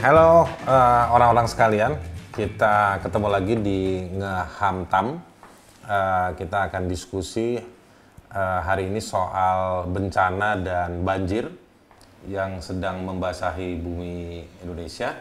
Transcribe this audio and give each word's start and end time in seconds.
halo 0.00 0.48
eh, 0.64 1.04
orang-orang 1.12 1.44
sekalian. 1.44 1.92
Kita 2.32 3.04
ketemu 3.04 3.28
lagi 3.28 3.54
di 3.60 3.80
Ngehamtam. 4.16 5.20
Eh, 5.84 6.28
kita 6.40 6.72
akan 6.72 6.88
diskusi 6.88 7.60
eh, 8.32 8.60
hari 8.64 8.88
ini 8.88 8.96
soal 8.96 9.84
bencana 9.92 10.56
dan 10.56 11.04
banjir 11.04 11.52
yang 12.32 12.64
sedang 12.64 13.04
membasahi 13.04 13.76
bumi 13.76 14.40
Indonesia. 14.64 15.12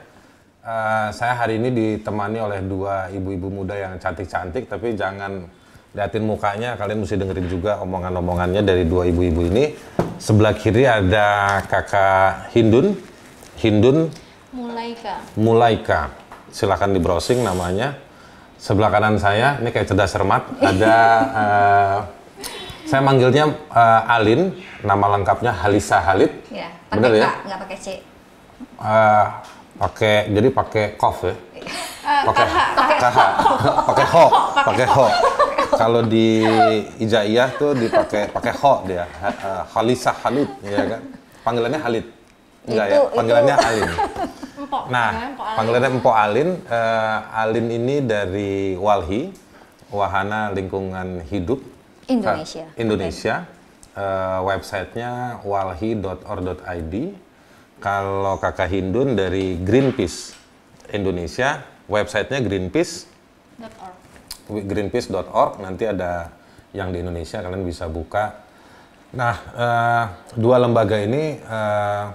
Eh, 0.64 1.08
saya 1.12 1.36
hari 1.36 1.60
ini 1.60 1.76
ditemani 1.76 2.40
oleh 2.40 2.64
dua 2.64 3.12
ibu-ibu 3.12 3.52
muda 3.52 3.76
yang 3.76 4.00
cantik-cantik, 4.00 4.72
tapi 4.72 4.96
jangan 4.96 5.44
liatin 5.92 6.24
mukanya, 6.24 6.80
kalian 6.80 7.04
mesti 7.04 7.20
dengerin 7.20 7.52
juga 7.52 7.84
omongan-omongannya 7.84 8.64
dari 8.64 8.88
dua 8.88 9.12
ibu-ibu 9.12 9.44
ini. 9.44 9.76
Sebelah 10.24 10.56
kiri 10.56 10.88
ada 10.88 11.60
kakak 11.68 12.56
Hindun, 12.56 12.96
Hindun 13.60 14.29
Mulaika. 14.50 15.14
Mulaika. 15.38 16.00
Silakan 16.50 16.92
di 16.92 17.00
browsing 17.00 17.46
namanya. 17.46 17.94
Sebelah 18.60 18.92
kanan 18.92 19.16
saya, 19.16 19.56
ini 19.62 19.72
kayak 19.72 19.88
cerdas 19.88 20.12
cermat, 20.12 20.44
ada 20.60 20.96
eh, 21.42 21.98
saya 22.84 23.00
manggilnya 23.00 23.48
eh, 23.72 24.02
Alin, 24.10 24.52
nama 24.84 25.16
lengkapnya 25.16 25.56
Halisa 25.56 26.04
Halid. 26.04 26.34
Ya, 26.52 26.68
Bener 26.92 27.08
pakai 27.08 27.22
ya? 27.24 27.30
K, 27.30 27.36
nggak 27.48 27.60
pakai 27.64 27.78
C. 27.80 27.88
Eh, 28.84 29.26
pakai 29.80 30.16
jadi 30.28 30.50
pakai 30.52 30.86
kof 31.00 31.24
ya. 31.24 31.36
Pakai 32.26 32.46
pakai 32.76 32.96
KH. 33.00 33.20
Pakai 33.94 34.06
ho, 34.10 34.26
pakai 34.66 34.88
ho. 34.90 35.06
Kalau 35.78 36.02
di 36.04 36.42
Ijaiyah 37.00 37.54
tuh 37.56 37.78
dipakai 37.78 38.28
pakai 38.28 38.54
ho 38.60 38.74
dia. 38.84 39.06
Ha- 39.22 39.64
Halisa 39.72 40.12
Halid 40.20 40.50
ya 40.66 40.84
kan. 40.90 41.02
Panggilannya 41.46 41.80
Halid. 41.80 42.06
Enggak 42.68 42.86
ya, 42.92 42.98
panggilannya 43.14 43.56
itu- 43.56 43.68
Alin. 43.70 43.90
Empok. 44.70 44.84
Nah, 44.94 45.10
Alin. 45.10 45.34
panggilannya 45.58 45.90
Empo 45.90 46.12
Alin. 46.14 46.50
Eh, 46.62 47.18
Alin 47.34 47.68
ini 47.68 47.96
dari 48.06 48.78
Walhi, 48.78 49.34
Wahana 49.90 50.54
Lingkungan 50.54 51.26
Hidup 51.26 51.58
Indonesia. 52.06 52.70
Ka- 52.70 52.78
Indonesia. 52.78 53.36
Eh, 53.98 54.40
websitenya 54.46 55.42
walhi.or.id. 55.42 56.94
Kalau 57.82 58.38
kakak 58.38 58.70
Hindun 58.70 59.18
dari 59.18 59.58
Greenpeace 59.58 60.38
Indonesia, 60.92 61.66
websitenya 61.90 62.46
Greenpeace 62.46 63.10
Dot 63.58 63.74
org. 63.82 63.98
greenpeace.org 64.50 65.52
nanti 65.60 65.84
ada 65.84 66.30
yang 66.72 66.94
di 66.94 67.02
Indonesia 67.02 67.42
kalian 67.42 67.66
bisa 67.66 67.90
buka. 67.90 68.46
Nah, 69.18 69.36
eh, 69.58 70.04
dua 70.38 70.62
lembaga 70.62 71.02
ini 71.02 71.42
eh, 71.42 72.06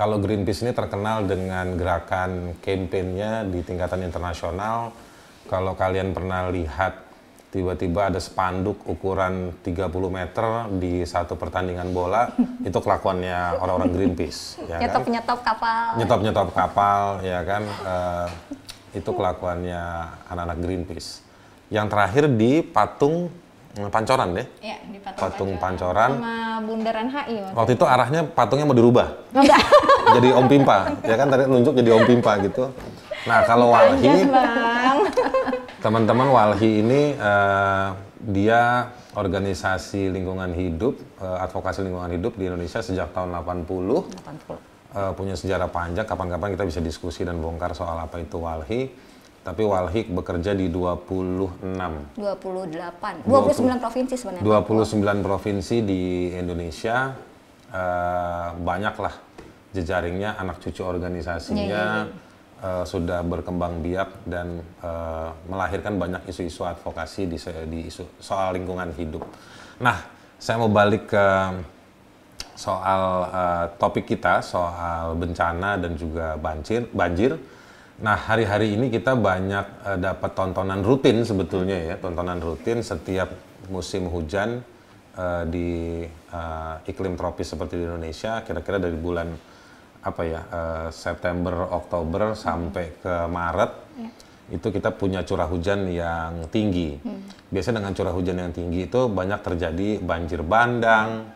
kalau 0.00 0.16
Greenpeace 0.16 0.64
ini 0.64 0.72
terkenal 0.72 1.28
dengan 1.28 1.76
gerakan 1.76 2.56
kampanyenya 2.64 3.44
di 3.44 3.60
tingkatan 3.60 4.00
internasional. 4.00 4.96
Kalau 5.44 5.76
kalian 5.76 6.16
pernah 6.16 6.48
lihat 6.48 7.04
tiba-tiba 7.52 8.08
ada 8.08 8.16
spanduk 8.16 8.80
ukuran 8.88 9.52
30 9.60 9.92
meter 10.08 10.46
di 10.80 11.04
satu 11.04 11.36
pertandingan 11.36 11.92
bola, 11.92 12.32
itu 12.68 12.78
kelakuannya 12.80 13.60
orang-orang 13.60 13.92
Greenpeace, 13.92 14.64
ya 14.64 14.80
kan? 14.80 14.88
Nyetop 14.88 15.04
nyetop 15.04 15.40
kapal. 15.44 15.84
nyetop-nyetop 16.00 16.48
kapal 16.56 17.02
ya 17.20 17.40
kan 17.44 17.62
eh, 17.68 18.28
itu 18.96 19.10
kelakuannya 19.12 19.82
anak-anak 20.32 20.58
Greenpeace 20.64 21.20
yang 21.68 21.92
terakhir 21.92 22.32
di 22.40 22.64
patung 22.64 23.28
eh, 23.76 23.90
Pancoran 23.92 24.32
deh 24.32 24.46
Ya, 24.64 24.80
di 24.88 24.96
patung, 24.96 25.20
patung 25.20 25.50
Pancoran 25.60 26.10
Sama 26.16 26.49
bundaran 26.64 27.08
HI. 27.08 27.36
Mas. 27.44 27.52
waktu 27.56 27.72
itu 27.76 27.84
arahnya 27.84 28.20
patungnya 28.28 28.66
mau 28.68 28.76
dirubah 28.76 29.08
jadi 30.16 30.28
Om 30.36 30.46
Pimpa 30.46 30.78
ya 31.04 31.14
kan 31.16 31.26
tadi 31.28 31.42
nunjuk 31.48 31.74
jadi 31.76 31.90
Om 31.96 32.04
Pimpa 32.08 32.32
gitu 32.44 32.70
nah 33.28 33.44
kalau 33.44 33.72
Walhi 33.72 34.24
teman-teman 35.84 36.28
Walhi 36.28 36.84
ini 36.84 37.16
eh, 37.16 37.88
dia 38.20 38.92
organisasi 39.16 40.12
lingkungan 40.12 40.52
hidup 40.52 41.00
eh, 41.18 41.44
advokasi 41.48 41.80
lingkungan 41.82 42.12
hidup 42.12 42.36
di 42.36 42.46
Indonesia 42.46 42.84
sejak 42.84 43.16
tahun 43.16 43.32
80 43.40 43.64
80. 43.64 44.60
eh, 45.00 45.12
punya 45.16 45.34
sejarah 45.34 45.72
panjang. 45.72 46.04
Kapan-kapan 46.04 46.52
kita 46.54 46.64
bisa 46.68 46.80
diskusi 46.84 47.24
dan 47.24 47.40
bongkar 47.40 47.72
soal 47.72 47.96
apa 47.96 48.20
itu 48.20 48.36
Walhi. 48.36 48.92
Tapi 49.50 49.66
Walhi 49.66 50.06
bekerja 50.06 50.54
di 50.54 50.70
26 50.70 51.74
28. 52.14 53.26
29 53.26 53.82
provinsi 53.82 54.14
sebenarnya. 54.14 54.46
29 54.46 55.26
provinsi 55.26 55.76
di 55.82 56.30
Indonesia. 56.38 57.10
Eh, 57.70 58.48
banyaklah 58.62 59.10
jejaringnya, 59.74 60.38
anak 60.38 60.62
cucu 60.62 60.86
organisasinya 60.86 62.06
eh, 62.62 62.84
sudah 62.86 63.26
berkembang 63.26 63.82
biak 63.82 64.22
dan 64.22 64.62
eh, 64.62 65.28
melahirkan 65.50 65.98
banyak 65.98 66.30
isu-isu 66.30 66.62
advokasi 66.62 67.26
di, 67.26 67.34
di 67.66 67.90
isu 67.90 68.22
soal 68.22 68.54
lingkungan 68.54 68.94
hidup. 68.94 69.26
Nah, 69.82 69.98
saya 70.38 70.62
mau 70.62 70.70
balik 70.70 71.10
ke 71.10 71.26
soal 72.54 73.02
eh, 73.34 73.66
topik 73.82 74.06
kita 74.06 74.46
soal 74.46 75.18
bencana 75.18 75.74
dan 75.74 75.98
juga 75.98 76.38
banjir 76.38 76.86
banjir. 76.94 77.34
Nah, 78.00 78.16
hari-hari 78.16 78.74
ini 78.74 78.88
kita 78.88 79.12
banyak 79.12 79.66
eh, 79.84 79.98
dapat 80.00 80.32
tontonan 80.32 80.80
rutin 80.80 81.20
sebetulnya 81.24 81.76
ya, 81.76 81.94
tontonan 82.00 82.40
rutin 82.40 82.80
setiap 82.80 83.28
musim 83.68 84.08
hujan 84.08 84.64
eh, 85.16 85.44
di 85.48 85.70
eh, 86.08 86.74
iklim 86.88 87.14
tropis 87.20 87.52
seperti 87.52 87.76
di 87.76 87.84
Indonesia 87.84 88.40
kira-kira 88.40 88.80
dari 88.80 88.96
bulan 88.96 89.28
apa 90.00 90.22
ya, 90.24 90.40
eh, 90.48 90.88
September, 90.92 91.68
Oktober 91.76 92.32
sampai 92.32 92.96
ke 93.00 93.14
Maret 93.28 93.72
itu 94.50 94.66
kita 94.74 94.90
punya 94.90 95.22
curah 95.22 95.46
hujan 95.46 95.86
yang 95.86 96.50
tinggi. 96.50 96.98
Biasanya 97.54 97.78
dengan 97.78 97.94
curah 97.94 98.10
hujan 98.10 98.34
yang 98.34 98.50
tinggi 98.50 98.90
itu 98.90 99.06
banyak 99.06 99.46
terjadi 99.46 100.02
banjir 100.02 100.42
bandang, 100.42 101.30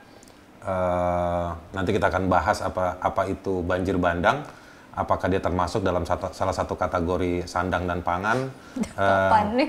Eh, 0.64 1.48
nanti 1.76 1.92
kita 1.92 2.08
akan 2.08 2.24
bahas 2.24 2.64
apa 2.64 2.96
apa 2.96 3.28
itu 3.28 3.60
banjir 3.60 4.00
bandang, 4.00 4.48
apakah 4.94 5.26
dia 5.26 5.42
termasuk 5.42 5.82
dalam 5.82 6.06
satu, 6.06 6.30
salah 6.30 6.54
satu 6.54 6.78
kategori 6.78 7.44
sandang 7.44 7.84
dan 7.84 8.00
pangan 8.00 8.48
eh, 8.78 8.82
Kapan 8.94 9.46
nih? 9.58 9.68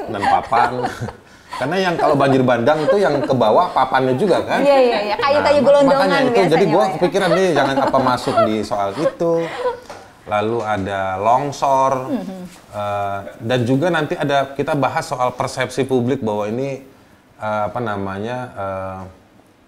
dan 0.00 0.22
papan. 0.22 0.70
Karena 1.50 1.76
yang 1.76 1.94
kalau 2.00 2.16
banjir 2.16 2.40
bandang 2.40 2.88
itu 2.88 2.96
yang 2.96 3.20
ke 3.20 3.34
bawah 3.36 3.68
papannya 3.74 4.16
juga 4.16 4.40
kan. 4.48 4.64
Iya, 4.64 4.78
iya, 4.80 4.98
iya. 5.12 5.14
Kayu-kayu 5.18 5.60
Nah, 5.60 5.66
gelondongan 5.66 5.98
makanya 6.08 6.20
itu 6.20 6.30
biasanya, 6.32 6.52
jadi 6.56 6.64
gua 6.70 6.78
Pak, 6.80 6.86
ya. 6.86 6.92
kepikiran 6.96 7.30
nih 7.36 7.48
jangan 7.52 7.76
apa 7.84 7.98
masuk 8.00 8.36
di 8.48 8.56
soal 8.64 8.90
itu. 8.96 9.32
Lalu 10.30 10.58
ada 10.62 11.00
longsor 11.18 11.92
eh, 12.70 13.18
dan 13.44 13.60
juga 13.66 13.86
nanti 13.90 14.14
ada 14.16 14.54
kita 14.54 14.72
bahas 14.78 15.04
soal 15.04 15.34
persepsi 15.34 15.84
publik 15.84 16.22
bahwa 16.22 16.48
ini 16.48 16.80
eh, 17.36 17.62
apa 17.68 17.80
namanya 17.82 18.36
eh, 18.56 18.98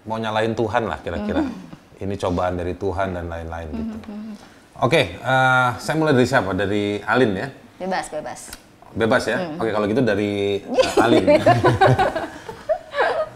mau 0.09 0.17
nyalain 0.17 0.55
Tuhan 0.55 0.87
lah 0.89 0.97
kira-kira. 1.03 1.43
Mhm. 1.45 2.01
Ini 2.03 2.15
cobaan 2.19 2.55
dari 2.57 2.75
Tuhan 2.75 3.15
dan 3.15 3.27
lain-lain 3.29 3.69
gitu. 3.69 3.97
Oke, 4.83 5.15
eh, 5.15 5.69
saya 5.79 5.95
mulai 5.95 6.11
dari 6.11 6.27
siapa? 6.27 6.51
Dari 6.59 6.99
Alin 7.07 7.39
ya. 7.39 7.49
Bebas, 7.79 8.11
bebas. 8.11 8.41
Bebas 8.99 9.23
ya? 9.31 9.39
Mhm. 9.39 9.63
Oke, 9.63 9.71
kalau 9.71 9.87
gitu 9.87 10.03
dari 10.03 10.59
uh, 10.59 11.03
Alin. 11.07 11.25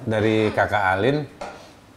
dari 0.03 0.51
kakak 0.51 0.83
Alin, 0.99 1.23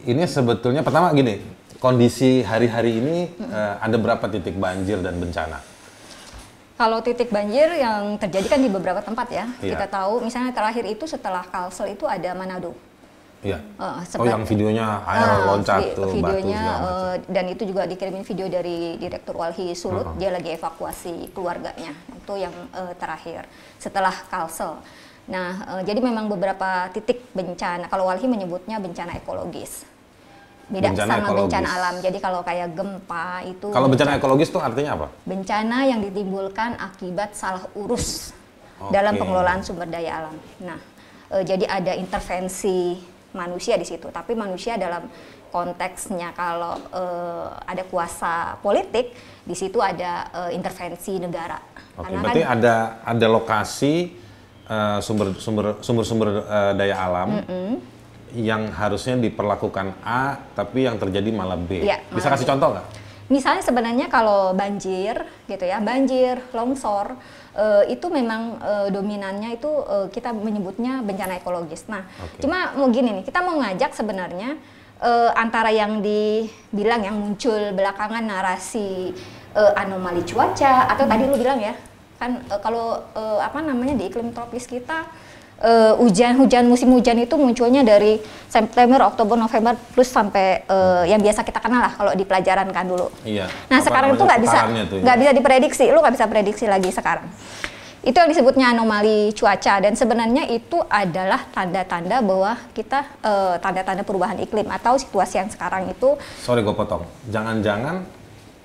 ini 0.06 0.22
sebetulnya 0.30 0.86
pertama 0.86 1.10
gini, 1.10 1.42
kondisi 1.82 2.46
hari-hari 2.46 3.02
ini 3.02 3.16
uh, 3.42 3.82
ada 3.82 3.98
berapa 3.98 4.22
titik 4.30 4.54
banjir 4.54 5.02
dan 5.02 5.18
bencana? 5.18 5.58
Kalau 6.78 7.02
titik 7.02 7.34
banjir 7.34 7.74
yang 7.74 8.22
terjadi 8.22 8.54
kan 8.54 8.62
di 8.62 8.70
beberapa 8.70 9.02
tempat 9.02 9.34
ya. 9.34 9.50
Iya. 9.58 9.74
Kita 9.74 9.86
tahu 9.90 10.22
misalnya 10.22 10.54
terakhir 10.54 10.86
itu 10.86 11.10
setelah 11.10 11.42
Kalsel 11.42 11.98
itu 11.98 12.06
ada 12.06 12.38
Manado. 12.38 12.70
Iya. 13.40 13.56
Eh, 13.56 13.80
oh, 13.80 13.96
sebab- 14.04 14.28
yang 14.28 14.44
videonya 14.44 15.00
air 15.02 15.24
Ah, 15.24 15.38
loncat 15.46 15.80
vi- 15.80 15.94
tuh, 15.94 16.12
batu 16.12 16.16
videonya 16.36 16.60
segala 16.60 16.76
macam. 16.76 16.92
eh, 16.92 17.14
dan 17.26 17.44
itu 17.46 17.62
juga 17.64 17.82
dikirimin 17.84 18.20
video 18.22 18.46
dari 18.46 18.78
Direktur 18.94 19.34
Walhi 19.34 19.72
Sulut 19.72 20.12
dia 20.14 20.28
lagi 20.28 20.52
evakuasi 20.52 21.32
keluarganya 21.32 21.88
itu 22.10 22.32
yang 22.36 22.52
eh, 22.70 22.92
terakhir 22.94 23.48
setelah 23.76 24.12
Kalsel. 24.28 24.76
Nah 25.26 25.50
eh, 25.72 25.82
jadi 25.84 25.98
memang 25.98 26.28
beberapa 26.28 26.68
titik 26.90 27.24
bencana 27.30 27.86
kalau 27.86 28.04
Walhi 28.06 28.26
menyebutnya 28.26 28.76
bencana 28.76 29.16
ekologis 29.16 29.88
beda 30.66 30.92
Bencana 30.92 31.08
sama 31.10 31.24
ekologis. 31.24 31.44
bencana 31.48 31.68
alam 31.72 31.94
jadi 31.98 32.18
kalau 32.20 32.40
kayak 32.40 32.68
gempa 32.70 33.26
itu 33.42 33.66
Kalau 33.68 33.88
bencana 33.88 34.10
ekologis 34.14 34.48
tuh 34.48 34.60
artinya 34.60 34.94
apa? 34.94 35.06
bencana 35.24 35.82
yang 35.82 35.98
ditimbulkan 35.98 36.76
akibat 36.76 37.32
salah 37.32 37.64
urus 37.74 38.30
Oke. 38.78 38.92
dalam 38.92 39.12
pengelolaan 39.14 39.60
sumber 39.60 39.84
daya 39.84 40.22
alam. 40.22 40.36
Nah, 40.60 40.78
jadi 41.42 41.66
ada 41.66 41.92
intervensi 41.92 42.96
manusia 43.32 43.78
di 43.78 43.86
situ, 43.86 44.10
tapi 44.10 44.34
manusia 44.34 44.74
dalam 44.74 45.06
konteksnya 45.50 46.30
kalau 46.34 46.78
eh, 46.94 47.48
ada 47.66 47.82
kuasa 47.86 48.58
politik, 48.62 49.14
di 49.42 49.54
situ 49.54 49.78
ada 49.82 50.30
eh, 50.46 50.50
intervensi 50.54 51.18
negara. 51.18 51.58
Oke, 51.98 52.06
Karena 52.06 52.20
berarti 52.22 52.42
kan 52.42 52.52
ada 52.56 52.74
ada 53.04 53.26
lokasi 53.28 53.94
uh, 54.70 54.98
sumber 55.02 55.36
sumber 55.36 55.64
sumber 55.82 56.04
sumber 56.06 56.28
uh, 56.46 56.72
daya 56.72 56.96
alam 56.96 57.44
yang 58.30 58.70
harusnya 58.70 59.18
diperlakukan 59.18 59.98
A, 60.06 60.38
tapi 60.54 60.86
yang 60.86 60.96
terjadi 61.02 61.34
malah 61.34 61.58
B. 61.58 61.82
Iya, 61.82 61.98
Bisa 62.14 62.30
malah 62.30 62.38
kasih 62.38 62.46
B. 62.46 62.50
contoh 62.54 62.68
nggak? 62.78 62.86
Misalnya 63.30 63.62
sebenarnya 63.62 64.10
kalau 64.10 64.52
banjir 64.52 65.22
gitu 65.46 65.64
ya, 65.64 65.78
banjir, 65.78 66.42
longsor 66.50 67.14
uh, 67.54 67.86
itu 67.86 68.10
memang 68.10 68.58
uh, 68.58 68.88
dominannya 68.90 69.54
itu 69.54 69.70
uh, 69.70 70.10
kita 70.10 70.34
menyebutnya 70.34 71.00
bencana 71.06 71.38
ekologis. 71.38 71.86
Nah, 71.86 72.02
okay. 72.18 72.42
cuma 72.42 72.74
mau 72.74 72.90
gini 72.90 73.22
nih, 73.22 73.24
kita 73.24 73.38
mau 73.40 73.54
ngajak 73.62 73.94
sebenarnya 73.94 74.58
uh, 75.00 75.30
antara 75.34 75.72
yang 75.72 76.04
dibilang 76.04 77.02
yang 77.02 77.16
muncul 77.16 77.58
belakangan 77.72 78.24
narasi 78.24 79.14
uh, 79.56 79.72
anomali 79.74 80.22
cuaca 80.22 80.90
atau 80.92 81.04
hmm. 81.08 81.12
tadi 81.12 81.22
lu 81.26 81.36
bilang 81.40 81.58
ya 81.58 81.74
kan 82.20 82.44
uh, 82.52 82.60
kalau 82.60 83.00
uh, 83.16 83.40
apa 83.40 83.64
namanya 83.64 83.96
di 83.96 84.12
iklim 84.12 84.30
tropis 84.36 84.68
kita 84.68 85.08
hujan-hujan 86.00 86.64
uh, 86.64 86.70
musim 86.72 86.88
hujan 86.88 87.20
itu 87.20 87.36
munculnya 87.36 87.84
dari 87.84 88.16
September, 88.48 89.04
Oktober, 89.04 89.36
November 89.36 89.76
plus 89.92 90.08
sampai 90.08 90.64
uh, 90.64 91.04
yang 91.04 91.20
biasa 91.20 91.44
kita 91.44 91.60
kenal 91.60 91.84
lah 91.84 91.92
kalau 91.92 92.12
di 92.16 92.24
pelajaran 92.24 92.72
kan 92.72 92.88
dulu. 92.88 93.12
Iya. 93.22 93.46
Nah 93.68 93.84
sekarang 93.84 94.16
itu 94.16 94.24
nggak 94.24 94.40
bisa 94.40 94.58
ya? 94.64 94.84
nggak 94.88 95.18
bisa 95.20 95.30
diprediksi, 95.36 95.84
lu 95.92 96.00
nggak 96.00 96.16
bisa 96.16 96.26
prediksi 96.26 96.64
lagi 96.64 96.88
sekarang. 96.88 97.28
Itu 98.00 98.16
yang 98.16 98.32
disebutnya 98.32 98.72
anomali 98.72 99.28
cuaca 99.36 99.76
dan 99.84 99.92
sebenarnya 99.92 100.48
itu 100.48 100.80
adalah 100.88 101.44
tanda-tanda 101.52 102.24
bahwa 102.24 102.56
kita 102.72 103.04
tanda 103.20 103.28
eh, 103.28 103.56
tanda-tanda 103.60 104.02
perubahan 104.08 104.40
iklim 104.40 104.64
atau 104.72 104.96
situasi 104.96 105.36
yang 105.36 105.52
sekarang 105.52 105.92
itu. 105.92 106.16
Sorry 106.40 106.64
gue 106.64 106.72
potong. 106.72 107.04
Jangan-jangan 107.28 108.00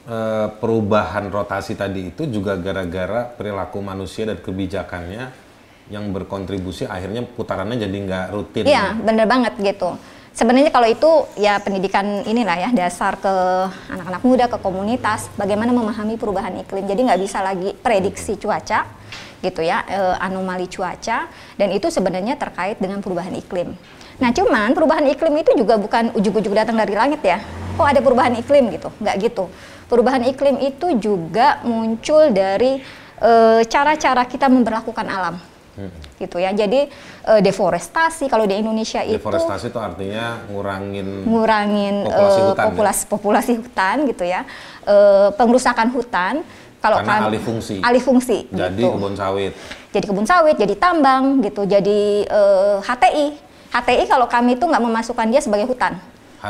uh, 0.07 0.47
perubahan 0.55 1.27
rotasi 1.27 1.75
tadi 1.75 2.15
itu 2.15 2.23
juga 2.31 2.55
gara-gara 2.55 3.27
perilaku 3.27 3.83
manusia 3.83 4.23
dan 4.23 4.39
kebijakannya 4.39 5.44
yang 5.89 6.09
berkontribusi 6.09 6.89
akhirnya 6.89 7.21
putarannya 7.21 7.77
jadi 7.77 7.97
nggak 8.09 8.25
rutin. 8.33 8.63
Iya, 8.65 8.97
bener 8.97 9.25
banget 9.29 9.53
gitu. 9.61 9.93
Sebenarnya 10.35 10.67
kalau 10.67 10.83
itu 10.91 11.11
ya 11.39 11.63
pendidikan 11.63 12.27
inilah 12.27 12.67
ya 12.67 12.69
dasar 12.75 13.15
ke 13.15 13.31
anak-anak 13.87 14.23
muda 14.27 14.45
ke 14.51 14.57
komunitas 14.59 15.31
bagaimana 15.39 15.71
memahami 15.71 16.19
perubahan 16.19 16.51
iklim. 16.59 16.83
Jadi 16.83 17.07
nggak 17.07 17.21
bisa 17.23 17.39
lagi 17.39 17.71
prediksi 17.71 18.35
cuaca 18.35 18.83
gitu 19.39 19.63
ya 19.63 19.85
e, 19.87 19.99
anomali 20.19 20.67
cuaca 20.67 21.31
dan 21.55 21.69
itu 21.71 21.87
sebenarnya 21.87 22.35
terkait 22.35 22.81
dengan 22.83 22.99
perubahan 22.99 23.31
iklim. 23.31 23.79
Nah 24.19 24.35
cuman 24.35 24.75
perubahan 24.75 25.07
iklim 25.07 25.39
itu 25.39 25.55
juga 25.55 25.79
bukan 25.79 26.11
ujuk-ujuk 26.19 26.51
datang 26.51 26.75
dari 26.75 26.91
langit 26.99 27.23
ya. 27.23 27.39
Kok 27.79 27.87
ada 27.87 28.03
perubahan 28.03 28.35
iklim 28.35 28.75
gitu? 28.75 28.91
Nggak 28.99 29.15
gitu. 29.31 29.47
Perubahan 29.87 30.25
iklim 30.27 30.59
itu 30.59 30.99
juga 30.99 31.63
muncul 31.63 32.27
dari 32.35 32.83
eh, 33.23 33.61
cara-cara 33.71 34.27
kita 34.27 34.51
memperlakukan 34.51 35.07
alam 35.07 35.54
Hmm. 35.75 35.91
gitu 36.17 36.39
ya. 36.39 36.55
Jadi 36.55 36.87
uh, 37.27 37.41
deforestasi 37.43 38.31
kalau 38.31 38.47
di 38.47 38.55
Indonesia 38.55 39.03
deforestasi 39.03 39.11
itu 39.11 39.19
deforestasi 39.19 39.65
itu 39.71 39.79
artinya 39.79 40.25
ngurangin 40.47 41.07
ngurangin 41.27 41.95
populasi, 42.07 42.39
uh, 42.39 42.47
hutan, 42.47 42.65
populasi, 42.71 43.01
ya? 43.03 43.09
populasi 43.11 43.51
hutan 43.59 43.95
gitu 44.07 44.23
ya. 44.23 44.41
Uh, 44.87 45.29
pengerusakan 45.35 45.91
hutan 45.91 46.35
kalau 46.85 47.01
Karena 47.01 47.17
kan, 47.17 47.21
alih 47.33 47.41
fungsi. 47.41 47.75
Alih 47.81 48.03
fungsi. 48.03 48.37
Jadi 48.53 48.85
gitu. 48.85 48.93
kebun 48.93 49.17
sawit. 49.17 49.57
Jadi 49.89 50.05
kebun 50.05 50.27
sawit, 50.29 50.53
jadi 50.53 50.75
tambang 50.77 51.41
gitu, 51.41 51.65
jadi 51.65 52.29
uh, 52.29 52.77
HTI. 52.85 53.41
HTI 53.73 54.03
kalau 54.05 54.29
kami 54.29 54.53
itu 54.53 54.69
nggak 54.69 54.83
memasukkan 54.85 55.25
dia 55.33 55.41
sebagai 55.41 55.65
hutan. 55.65 55.97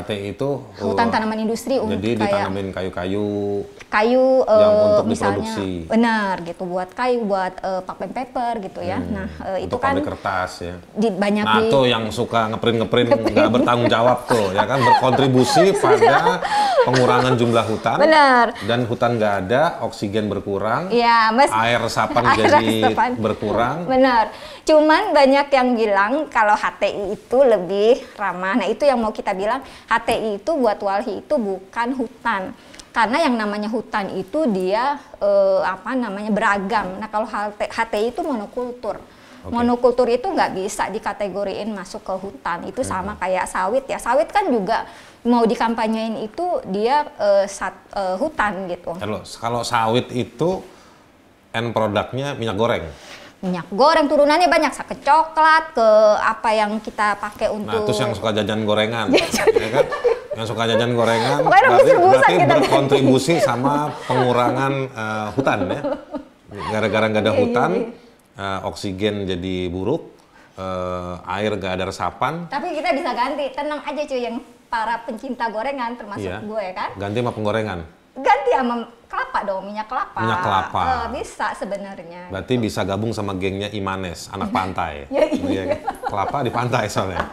HTI 0.01 0.35
itu 0.35 0.49
hutan 0.83 1.07
tanaman 1.07 1.39
industri 1.39 1.79
jadi 1.79 2.09
ditanamin 2.19 2.75
kayu-kayu 2.75 3.63
kayu 3.95 4.43
yang 4.43 4.73
uh, 4.75 4.85
untuk 4.91 5.05
misalnya 5.07 5.45
diproduksi. 5.45 5.87
benar 5.87 6.35
gitu 6.43 6.63
buat 6.67 6.89
kayu 6.91 7.19
buat 7.23 7.53
uh, 7.63 7.81
paper 7.85 8.53
gitu 8.65 8.79
ya. 8.83 8.99
Hmm. 8.99 9.13
nah 9.13 9.27
uh, 9.39 9.59
itu 9.61 9.75
kan 9.79 9.95
kertas 10.01 10.51
ya. 10.61 10.75
di, 10.91 11.07
banyak 11.15 11.45
nah 11.45 11.59
di, 11.63 11.71
tuh 11.71 11.85
yang 11.87 12.03
suka 12.11 12.51
ngeprint 12.51 12.77
ngeprint. 12.83 13.09
nggak 13.31 13.49
bertanggung 13.51 13.89
jawab 13.89 14.27
tuh 14.27 14.51
ya 14.51 14.67
kan? 14.67 14.79
Berkontribusi 14.83 15.71
pada 15.83 16.43
pengurangan 16.83 17.33
jumlah 17.39 17.65
hutan. 17.65 17.97
Benar. 17.97 18.45
Dan 18.67 18.79
hutan 18.89 19.11
nggak 19.15 19.35
ada 19.47 19.61
oksigen 19.87 20.27
berkurang 20.27 20.91
ya 20.91 21.31
mas. 21.31 21.51
air 21.53 21.79
resapan 21.79 22.23
air 22.33 22.37
jadi 22.37 22.67
resapan. 22.91 23.09
berkurang. 23.15 23.77
Benar. 23.87 24.25
Cuman 24.65 25.13
banyak 25.13 25.47
yang 25.53 25.67
bilang 25.77 26.13
kalau 26.27 26.57
HTI 26.57 27.15
itu 27.15 27.39
lebih 27.45 28.01
ramah. 28.17 28.57
Nah 28.59 28.67
itu 28.67 28.83
yang 28.83 28.97
mau 28.97 29.13
kita 29.13 29.31
bilang 29.37 29.61
HTI 29.85 30.41
itu 30.41 30.51
buat 30.57 30.79
Walhi 30.81 31.21
itu 31.21 31.35
bukan 31.37 31.89
hutan 31.93 32.53
karena 32.95 33.27
yang 33.27 33.35
namanya 33.35 33.67
hutan 33.67 34.07
itu 34.15 34.47
dia 34.47 34.95
eh, 35.19 35.61
apa 35.67 35.91
namanya 35.99 36.31
beragam. 36.31 36.95
Nah 36.95 37.11
kalau 37.11 37.27
HTI 37.27 38.15
itu 38.15 38.23
monokultur. 38.23 38.95
Okay. 38.97 39.51
Monokultur 39.51 40.07
itu 40.07 40.25
nggak 40.31 40.55
bisa 40.55 40.87
dikategoriin 40.87 41.75
masuk 41.75 42.07
ke 42.07 42.15
hutan. 42.15 42.63
Itu 42.65 42.81
hmm. 42.81 42.89
sama 42.89 43.13
kayak 43.19 43.51
sawit 43.51 43.83
ya. 43.85 43.99
Sawit 43.99 44.31
kan 44.31 44.47
juga 44.47 44.87
mau 45.27 45.43
dikampanyein 45.43 46.23
itu 46.23 46.63
dia 46.71 47.03
uh, 47.19 47.43
sat, 47.45 47.75
uh, 47.93 48.15
hutan 48.15 48.71
gitu. 48.71 48.95
Kalau 48.95 49.21
kalau 49.27 49.61
sawit 49.67 50.07
itu 50.15 50.63
end 51.51 51.75
produknya 51.75 52.31
minyak 52.39 52.55
goreng 52.55 52.85
minyak 53.45 53.69
goreng 53.69 54.09
turunannya 54.09 54.49
banyak 54.49 54.73
ke 54.73 54.95
coklat 55.05 55.77
ke 55.77 55.89
apa 56.17 56.49
yang 56.57 56.81
kita 56.81 57.13
pakai 57.21 57.53
nah, 57.53 57.57
untuk 57.61 57.77
nah 57.77 57.85
terus 57.85 58.01
yang 58.01 58.13
suka 58.17 58.29
jajan 58.33 58.65
gorengan 58.65 59.05
ya 59.13 59.69
kan? 59.69 59.85
Yang 60.35 60.47
suka 60.51 60.63
jajan 60.67 60.91
gorengan 60.97 61.39
berarti, 61.45 61.91
berarti 61.93 62.33
berkontribusi 62.49 63.33
sama 63.39 63.93
pengurangan 64.09 64.73
uh, 64.91 65.27
hutan 65.37 65.59
ya? 65.69 65.81
Gara-gara 66.73 67.05
nggak 67.07 67.23
ada 67.23 67.31
iya, 67.31 67.37
iya, 67.37 67.43
hutan 67.45 67.71
uh, 68.35 68.59
oksigen 68.67 69.29
jadi 69.29 69.69
buruk 69.69 70.15
uh, 70.57 71.21
air 71.37 71.53
gak 71.55 71.79
ada 71.79 71.85
resapan. 71.87 72.49
Tapi 72.49 72.75
kita 72.75 72.91
bisa 72.95 73.11
ganti 73.13 73.45
tenang 73.53 73.81
aja 73.83 74.01
cuy 74.07 74.21
yang 74.25 74.37
para 74.67 74.95
pencinta 75.07 75.47
gorengan 75.53 75.95
termasuk 75.95 76.27
iya. 76.27 76.39
gue 76.41 76.65
kan? 76.75 76.89
Ganti 76.99 77.17
sama 77.21 77.31
penggorengan? 77.31 77.79
Ganti 78.15 78.51
sama 78.55 78.75
kelapa 79.15 79.39
dong, 79.47 79.63
minyak 79.63 79.87
kelapa. 79.87 80.19
Minyak 80.19 80.39
kelapa. 80.43 80.81
Uh, 80.83 81.07
bisa 81.15 81.47
sebenarnya. 81.55 82.21
Berarti 82.27 82.53
gitu. 82.59 82.63
bisa 82.67 82.83
gabung 82.83 83.15
sama 83.15 83.31
gengnya 83.39 83.71
Imanes, 83.71 84.27
anak 84.35 84.51
pantai. 84.57 85.07
ya, 85.07 85.23
iya. 85.31 85.63
iya. 85.71 85.77
Kelapa 86.03 86.43
di 86.43 86.51
pantai 86.51 86.91
soalnya. 86.91 87.23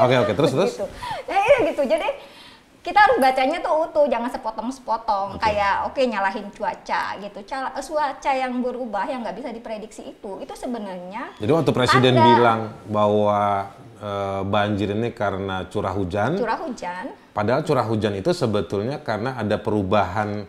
Oke 0.00 0.14
oke 0.16 0.32
terus 0.32 0.52
terus. 0.56 0.72
Gitu. 0.80 0.86
Ya 1.28 1.36
iya 1.36 1.56
gitu. 1.68 1.82
Jadi 1.84 2.08
kita 2.78 2.98
harus 3.04 3.18
bacanya 3.20 3.58
tuh 3.60 3.74
utuh, 3.84 4.06
jangan 4.08 4.30
sepotong-sepotong. 4.32 5.36
Okay. 5.36 5.60
Kayak 5.60 5.74
oke 5.84 5.92
okay, 5.92 6.04
nyalahin 6.08 6.48
cuaca 6.48 7.02
gitu. 7.20 7.38
Eh, 7.44 7.84
cuaca 7.84 8.30
yang 8.32 8.52
berubah 8.64 9.04
yang 9.04 9.20
nggak 9.20 9.36
bisa 9.36 9.48
diprediksi 9.52 10.08
itu, 10.08 10.40
itu 10.40 10.54
sebenarnya. 10.56 11.36
Jadi 11.36 11.52
waktu 11.52 11.70
presiden 11.76 12.16
ada, 12.16 12.24
bilang 12.24 12.60
bahwa 12.88 13.68
uh, 14.00 14.40
banjir 14.48 14.96
ini 14.96 15.12
karena 15.12 15.68
curah 15.68 15.92
hujan. 15.92 16.40
Curah 16.40 16.58
hujan. 16.64 17.04
Padahal 17.36 17.60
curah 17.62 17.86
hujan 17.86 18.18
itu 18.18 18.30
sebetulnya 18.32 18.98
karena 19.04 19.36
ada 19.36 19.60
perubahan 19.60 20.48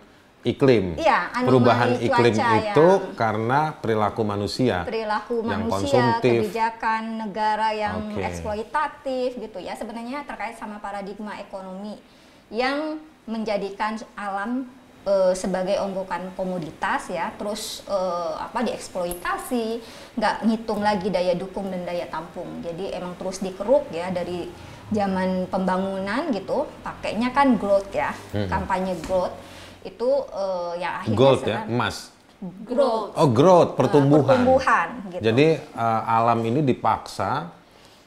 iklim. 0.49 0.97
Iya, 0.97 1.29
perubahan 1.45 2.01
iklim 2.01 2.33
itu 2.33 2.87
yang, 2.89 3.13
karena 3.13 3.77
perilaku 3.77 4.21
manusia. 4.25 4.81
Perilaku 4.83 5.45
yang 5.45 5.69
manusia, 5.69 6.01
konsumtif. 6.01 6.49
kebijakan 6.49 7.03
negara 7.27 7.69
yang 7.71 8.09
okay. 8.09 8.25
eksploitatif 8.25 9.37
gitu 9.37 9.59
ya. 9.61 9.77
Sebenarnya 9.77 10.25
terkait 10.25 10.57
sama 10.57 10.81
paradigma 10.81 11.37
ekonomi 11.37 12.01
yang 12.49 12.97
menjadikan 13.29 14.01
alam 14.17 14.65
e, 15.05 15.37
sebagai 15.37 15.77
onggokan 15.85 16.33
komoditas 16.33 17.13
ya, 17.13 17.29
terus 17.37 17.85
e, 17.85 17.99
apa 18.41 18.65
dieksploitasi, 18.65 19.79
nggak 20.17 20.35
ngitung 20.49 20.81
lagi 20.81 21.13
daya 21.13 21.37
dukung 21.37 21.69
dan 21.69 21.85
daya 21.85 22.09
tampung. 22.09 22.65
Jadi 22.65 22.89
emang 22.97 23.13
terus 23.21 23.37
dikeruk 23.45 23.85
ya 23.93 24.09
dari 24.09 24.49
zaman 24.89 25.45
pembangunan 25.53 26.33
gitu, 26.33 26.65
pakainya 26.81 27.29
kan 27.29 27.61
growth 27.61 27.93
ya, 27.93 28.09
hmm. 28.33 28.49
kampanye 28.49 28.97
growth 29.05 29.37
itu 29.83 30.09
uh, 30.31 30.73
yang 30.75 31.03
akhirnya 31.03 31.17
gold 31.17 31.41
ya 31.43 31.59
emas. 31.67 32.11
Growth 32.39 33.19
oh 33.19 33.29
growth 33.29 33.71
pertumbuhan. 33.75 34.23
Uh, 34.23 34.27
pertumbuhan 34.31 34.87
gitu. 35.11 35.21
jadi 35.27 35.47
uh, 35.75 36.01
alam 36.07 36.39
ini 36.47 36.63
dipaksa 36.63 37.51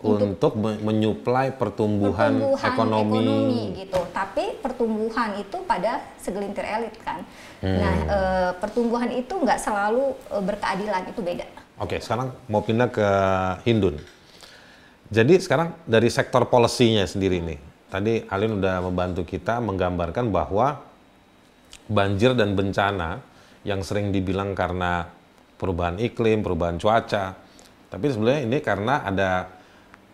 untuk, 0.02 0.52
untuk 0.58 0.82
menyuplai 0.82 1.54
pertumbuhan, 1.54 2.34
pertumbuhan 2.34 2.70
ekonomi. 2.74 3.22
ekonomi 3.22 3.60
gitu. 3.78 4.00
Tapi 4.10 4.44
pertumbuhan 4.58 5.30
itu 5.38 5.56
pada 5.62 6.02
segelintir 6.18 6.66
elit 6.66 6.96
kan? 7.00 7.22
Hmm. 7.62 7.78
nah 7.78 7.94
uh, 8.10 8.50
pertumbuhan 8.58 9.06
itu 9.14 9.30
nggak 9.30 9.60
selalu 9.62 10.18
uh, 10.34 10.42
berkeadilan 10.42 11.06
itu 11.06 11.20
beda. 11.22 11.46
Oke 11.78 12.02
sekarang 12.02 12.34
mau 12.50 12.60
pindah 12.66 12.90
ke 12.90 13.08
Hindun. 13.62 14.02
Jadi 15.12 15.38
sekarang 15.38 15.76
dari 15.84 16.08
sektor 16.08 16.48
polisinya 16.48 17.04
sendiri 17.04 17.38
nih. 17.44 17.60
Tadi 17.92 18.24
Alin 18.32 18.56
udah 18.56 18.80
membantu 18.80 19.28
kita 19.28 19.60
menggambarkan 19.60 20.32
bahwa 20.32 20.80
banjir 21.90 22.36
dan 22.38 22.54
bencana 22.54 23.22
yang 23.62 23.82
sering 23.82 24.10
dibilang 24.10 24.54
karena 24.58 25.06
perubahan 25.58 25.98
iklim, 26.02 26.42
perubahan 26.42 26.78
cuaca. 26.78 27.38
Tapi 27.86 28.06
sebenarnya 28.10 28.42
ini 28.42 28.58
karena 28.58 29.06
ada, 29.06 29.46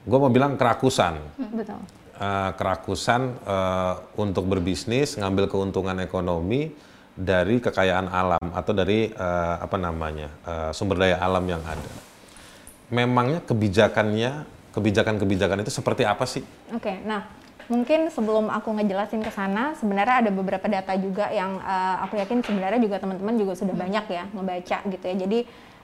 gue 0.04 0.18
mau 0.18 0.28
bilang 0.28 0.60
kerakusan. 0.60 1.16
Hmm, 1.40 1.52
betul. 1.56 1.80
Uh, 2.18 2.50
kerakusan 2.58 3.38
uh, 3.46 3.94
untuk 4.18 4.50
berbisnis, 4.50 5.14
ngambil 5.16 5.46
keuntungan 5.46 5.96
ekonomi 6.02 6.75
dari 7.14 7.62
kekayaan 7.62 8.10
alam 8.10 8.42
atau 8.54 8.75
dari 8.75 9.10
uh, 9.14 9.62
apa 9.62 9.78
namanya 9.78 10.26
uh, 10.42 10.70
sumber 10.75 10.98
daya 10.98 11.22
alam 11.22 11.46
yang 11.46 11.62
ada. 11.62 11.92
Memangnya 12.90 13.38
kebijakannya, 13.46 14.46
kebijakan-kebijakan 14.75 15.62
itu 15.62 15.70
seperti 15.70 16.02
apa 16.02 16.26
sih? 16.26 16.42
Oke, 16.75 16.90
okay, 16.90 16.96
nah 17.06 17.38
mungkin 17.68 18.08
sebelum 18.08 18.48
aku 18.48 18.72
ngejelasin 18.80 19.20
ke 19.20 19.30
sana, 19.32 19.76
sebenarnya 19.76 20.25
ada 20.26 20.30
beberapa 20.32 20.64
data 20.66 20.96
juga 20.96 21.28
yang 21.28 21.60
uh, 21.60 22.04
aku 22.08 22.16
yakin 22.16 22.40
sebenarnya 22.40 22.80
juga 22.80 22.96
teman-teman 22.98 23.37
juga 23.37 23.52
sudah 23.54 23.76
hmm. 23.76 23.84
banyak 23.84 24.04
ya 24.08 24.25
ngebaca 24.32 24.78
gitu 24.88 25.04
ya. 25.04 25.16
Jadi 25.28 25.38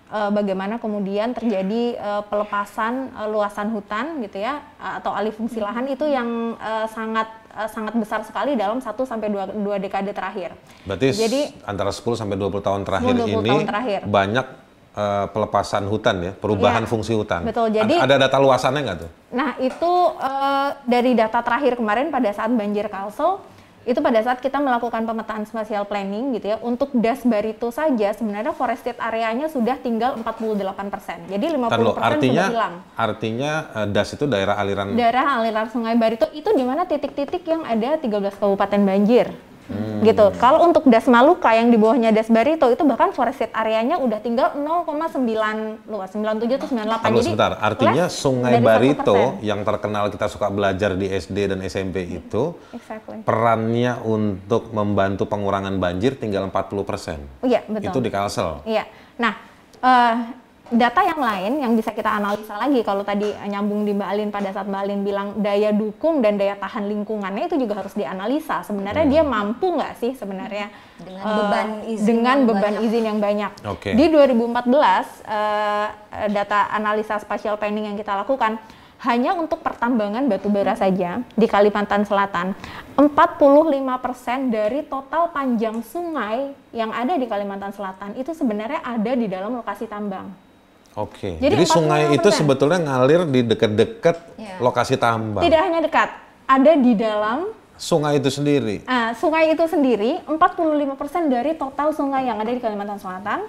uh, 0.08 0.30
bagaimana 0.32 0.80
kemudian 0.80 1.36
terjadi 1.36 2.00
uh, 2.00 2.22
pelepasan 2.24 3.12
uh, 3.14 3.28
luasan 3.28 3.68
hutan 3.72 4.20
gitu 4.24 4.40
ya 4.40 4.64
uh, 4.80 4.98
atau 4.98 5.12
alih 5.12 5.30
fungsi 5.30 5.60
hmm. 5.60 5.66
lahan 5.68 5.86
itu 5.92 6.04
yang 6.08 6.56
uh, 6.56 6.88
sangat 6.88 7.28
uh, 7.52 7.68
sangat 7.68 7.94
besar 8.00 8.24
sekali 8.24 8.56
dalam 8.56 8.80
1 8.80 8.88
sampai 8.88 9.28
2 9.28 9.60
dua 9.60 9.76
dekade 9.76 10.10
terakhir. 10.16 10.56
Berarti 10.88 11.08
Jadi 11.12 11.40
antara 11.68 11.92
10 11.92 12.00
sampai 12.16 12.36
20 12.40 12.64
tahun 12.64 12.80
terakhir 12.82 13.12
10, 13.12 13.28
20 13.28 13.44
ini 13.44 13.50
tahun 13.52 13.64
terakhir. 13.68 14.00
banyak 14.08 14.46
uh, 14.94 15.26
pelepasan 15.30 15.84
hutan 15.90 16.16
ya, 16.22 16.32
perubahan 16.32 16.86
ya, 16.86 16.88
fungsi 16.88 17.12
hutan. 17.12 17.44
Betul. 17.44 17.74
Jadi 17.74 17.94
ada 17.98 18.16
data 18.16 18.36
luasannya 18.40 18.80
nggak 18.80 18.98
tuh? 19.02 19.10
Nah 19.34 19.58
itu 19.58 19.92
uh, 20.18 20.78
dari 20.86 21.12
data 21.12 21.42
terakhir 21.42 21.76
kemarin 21.76 22.08
pada 22.08 22.30
saat 22.30 22.50
banjir 22.54 22.86
Kalsel 22.88 23.42
itu 23.84 24.00
pada 24.00 24.16
saat 24.24 24.40
kita 24.40 24.56
melakukan 24.64 25.04
pemetaan 25.04 25.44
spatial 25.44 25.84
planning 25.84 26.40
gitu 26.40 26.56
ya 26.56 26.58
untuk 26.64 26.88
das 26.96 27.20
Barito 27.20 27.68
saja 27.68 28.16
sebenarnya 28.16 28.56
forested 28.56 28.96
areanya 28.96 29.52
sudah 29.52 29.76
tinggal 29.76 30.16
48 30.16 30.88
persen 30.88 31.18
jadi 31.28 31.52
50 31.52 31.68
persen 31.68 32.00
artinya, 32.00 32.44
sudah 32.48 32.48
hilang 32.48 32.74
artinya 32.96 33.52
uh, 33.76 33.86
das 33.92 34.08
itu 34.16 34.24
daerah 34.24 34.56
aliran 34.56 34.96
daerah 34.96 35.36
aliran 35.36 35.68
sungai 35.68 36.00
Barito 36.00 36.24
itu 36.32 36.48
di 36.56 36.64
mana 36.64 36.88
titik-titik 36.88 37.44
yang 37.44 37.60
ada 37.68 38.00
13 38.00 38.08
kabupaten 38.40 38.80
banjir 38.88 39.28
Hmm. 39.64 40.04
gitu. 40.04 40.28
Kalau 40.36 40.60
untuk 40.68 40.84
Das 40.92 41.08
Maluka 41.08 41.48
yang 41.56 41.72
di 41.72 41.80
bawahnya 41.80 42.12
Das 42.12 42.28
Barito 42.28 42.68
itu 42.68 42.84
bahkan 42.84 43.16
forested 43.16 43.48
areanya 43.56 43.96
udah 43.96 44.20
tinggal 44.20 44.52
0,9 44.60 45.88
luas 45.88 46.10
97 46.12 46.60
atau 46.60 46.68
98. 46.68 46.84
Lalu 46.84 47.16
Jadi 47.16 47.28
sebentar, 47.32 47.52
artinya 47.56 48.04
Sungai 48.12 48.60
Barito 48.60 49.40
yang 49.40 49.64
terkenal 49.64 50.12
kita 50.12 50.28
suka 50.28 50.52
belajar 50.52 50.92
di 51.00 51.08
SD 51.08 51.56
dan 51.56 51.58
SMP 51.64 52.04
itu 52.04 52.60
exactly. 52.76 53.24
perannya 53.24 53.96
untuk 54.04 54.68
membantu 54.76 55.24
pengurangan 55.24 55.72
banjir 55.80 56.20
tinggal 56.20 56.44
40 56.52 56.84
persen. 56.84 57.18
Oh, 57.40 57.48
iya 57.48 57.64
betul. 57.64 57.88
Itu 57.88 57.98
di 58.04 58.10
Kalsel. 58.12 58.60
Iya. 58.68 58.84
Nah. 59.16 59.34
Uh, 59.84 60.43
data 60.74 61.00
yang 61.02 61.20
lain 61.20 61.52
yang 61.62 61.72
bisa 61.78 61.94
kita 61.94 62.10
analisa 62.10 62.58
lagi 62.58 62.82
kalau 62.82 63.06
tadi 63.06 63.30
nyambung 63.48 63.86
di 63.86 63.94
Mbak 63.94 64.08
Alin 64.10 64.30
pada 64.34 64.50
saat 64.50 64.66
Mbak 64.66 64.82
Alin 64.84 65.00
bilang 65.06 65.28
daya 65.38 65.70
dukung 65.70 66.20
dan 66.20 66.36
daya 66.36 66.58
tahan 66.58 66.86
lingkungannya 66.90 67.46
itu 67.46 67.56
juga 67.56 67.80
harus 67.82 67.94
dianalisa 67.94 68.62
sebenarnya 68.66 69.04
hmm. 69.06 69.12
dia 69.14 69.22
mampu 69.22 69.66
nggak 69.74 69.94
sih 69.98 70.12
sebenarnya 70.18 70.68
dengan 70.98 71.24
uh, 71.24 71.34
beban 71.38 71.68
izin 71.90 72.06
dengan 72.06 72.36
yang 72.36 72.48
beban 72.48 72.74
banyak. 72.74 72.86
izin 72.86 73.02
yang 73.06 73.18
banyak 73.18 73.50
okay. 73.64 73.92
di 73.94 74.04
2014 74.10 74.34
uh, 74.34 74.66
eh, 74.70 76.28
data 76.30 76.60
analisa 76.74 77.16
spatial 77.22 77.56
planning 77.56 77.90
yang 77.90 77.98
kita 77.98 78.14
lakukan 78.14 78.58
hanya 79.04 79.36
untuk 79.36 79.60
pertambangan 79.60 80.24
batu 80.24 80.48
bara 80.48 80.72
saja 80.72 81.20
di 81.36 81.44
Kalimantan 81.44 82.08
Selatan 82.08 82.56
45% 82.96 84.48
dari 84.48 84.80
total 84.88 85.28
panjang 85.28 85.84
sungai 85.84 86.56
yang 86.72 86.88
ada 86.88 87.12
di 87.20 87.28
Kalimantan 87.28 87.76
Selatan 87.76 88.16
itu 88.16 88.32
sebenarnya 88.32 88.80
ada 88.80 89.12
di 89.12 89.28
dalam 89.28 89.60
lokasi 89.60 89.84
tambang. 89.84 90.43
Oke. 90.94 91.42
Jadi, 91.42 91.58
Jadi 91.58 91.64
sungai 91.66 92.14
itu 92.14 92.28
sebetulnya 92.30 92.78
ngalir 92.78 93.26
di 93.26 93.42
dekat-dekat 93.42 94.16
ya. 94.38 94.56
lokasi 94.62 94.94
tambang. 94.94 95.42
Tidak 95.42 95.60
hanya 95.60 95.82
dekat, 95.82 96.14
ada 96.46 96.72
di 96.78 96.92
dalam 96.94 97.50
sungai 97.74 98.22
itu 98.22 98.30
sendiri. 98.30 98.86
Uh, 98.86 99.10
sungai 99.18 99.50
itu 99.50 99.64
sendiri 99.66 100.22
45% 100.30 101.26
dari 101.26 101.58
total 101.58 101.90
sungai 101.90 102.30
yang 102.30 102.38
ada 102.38 102.50
di 102.50 102.62
Kalimantan 102.62 103.02
Selatan 103.02 103.42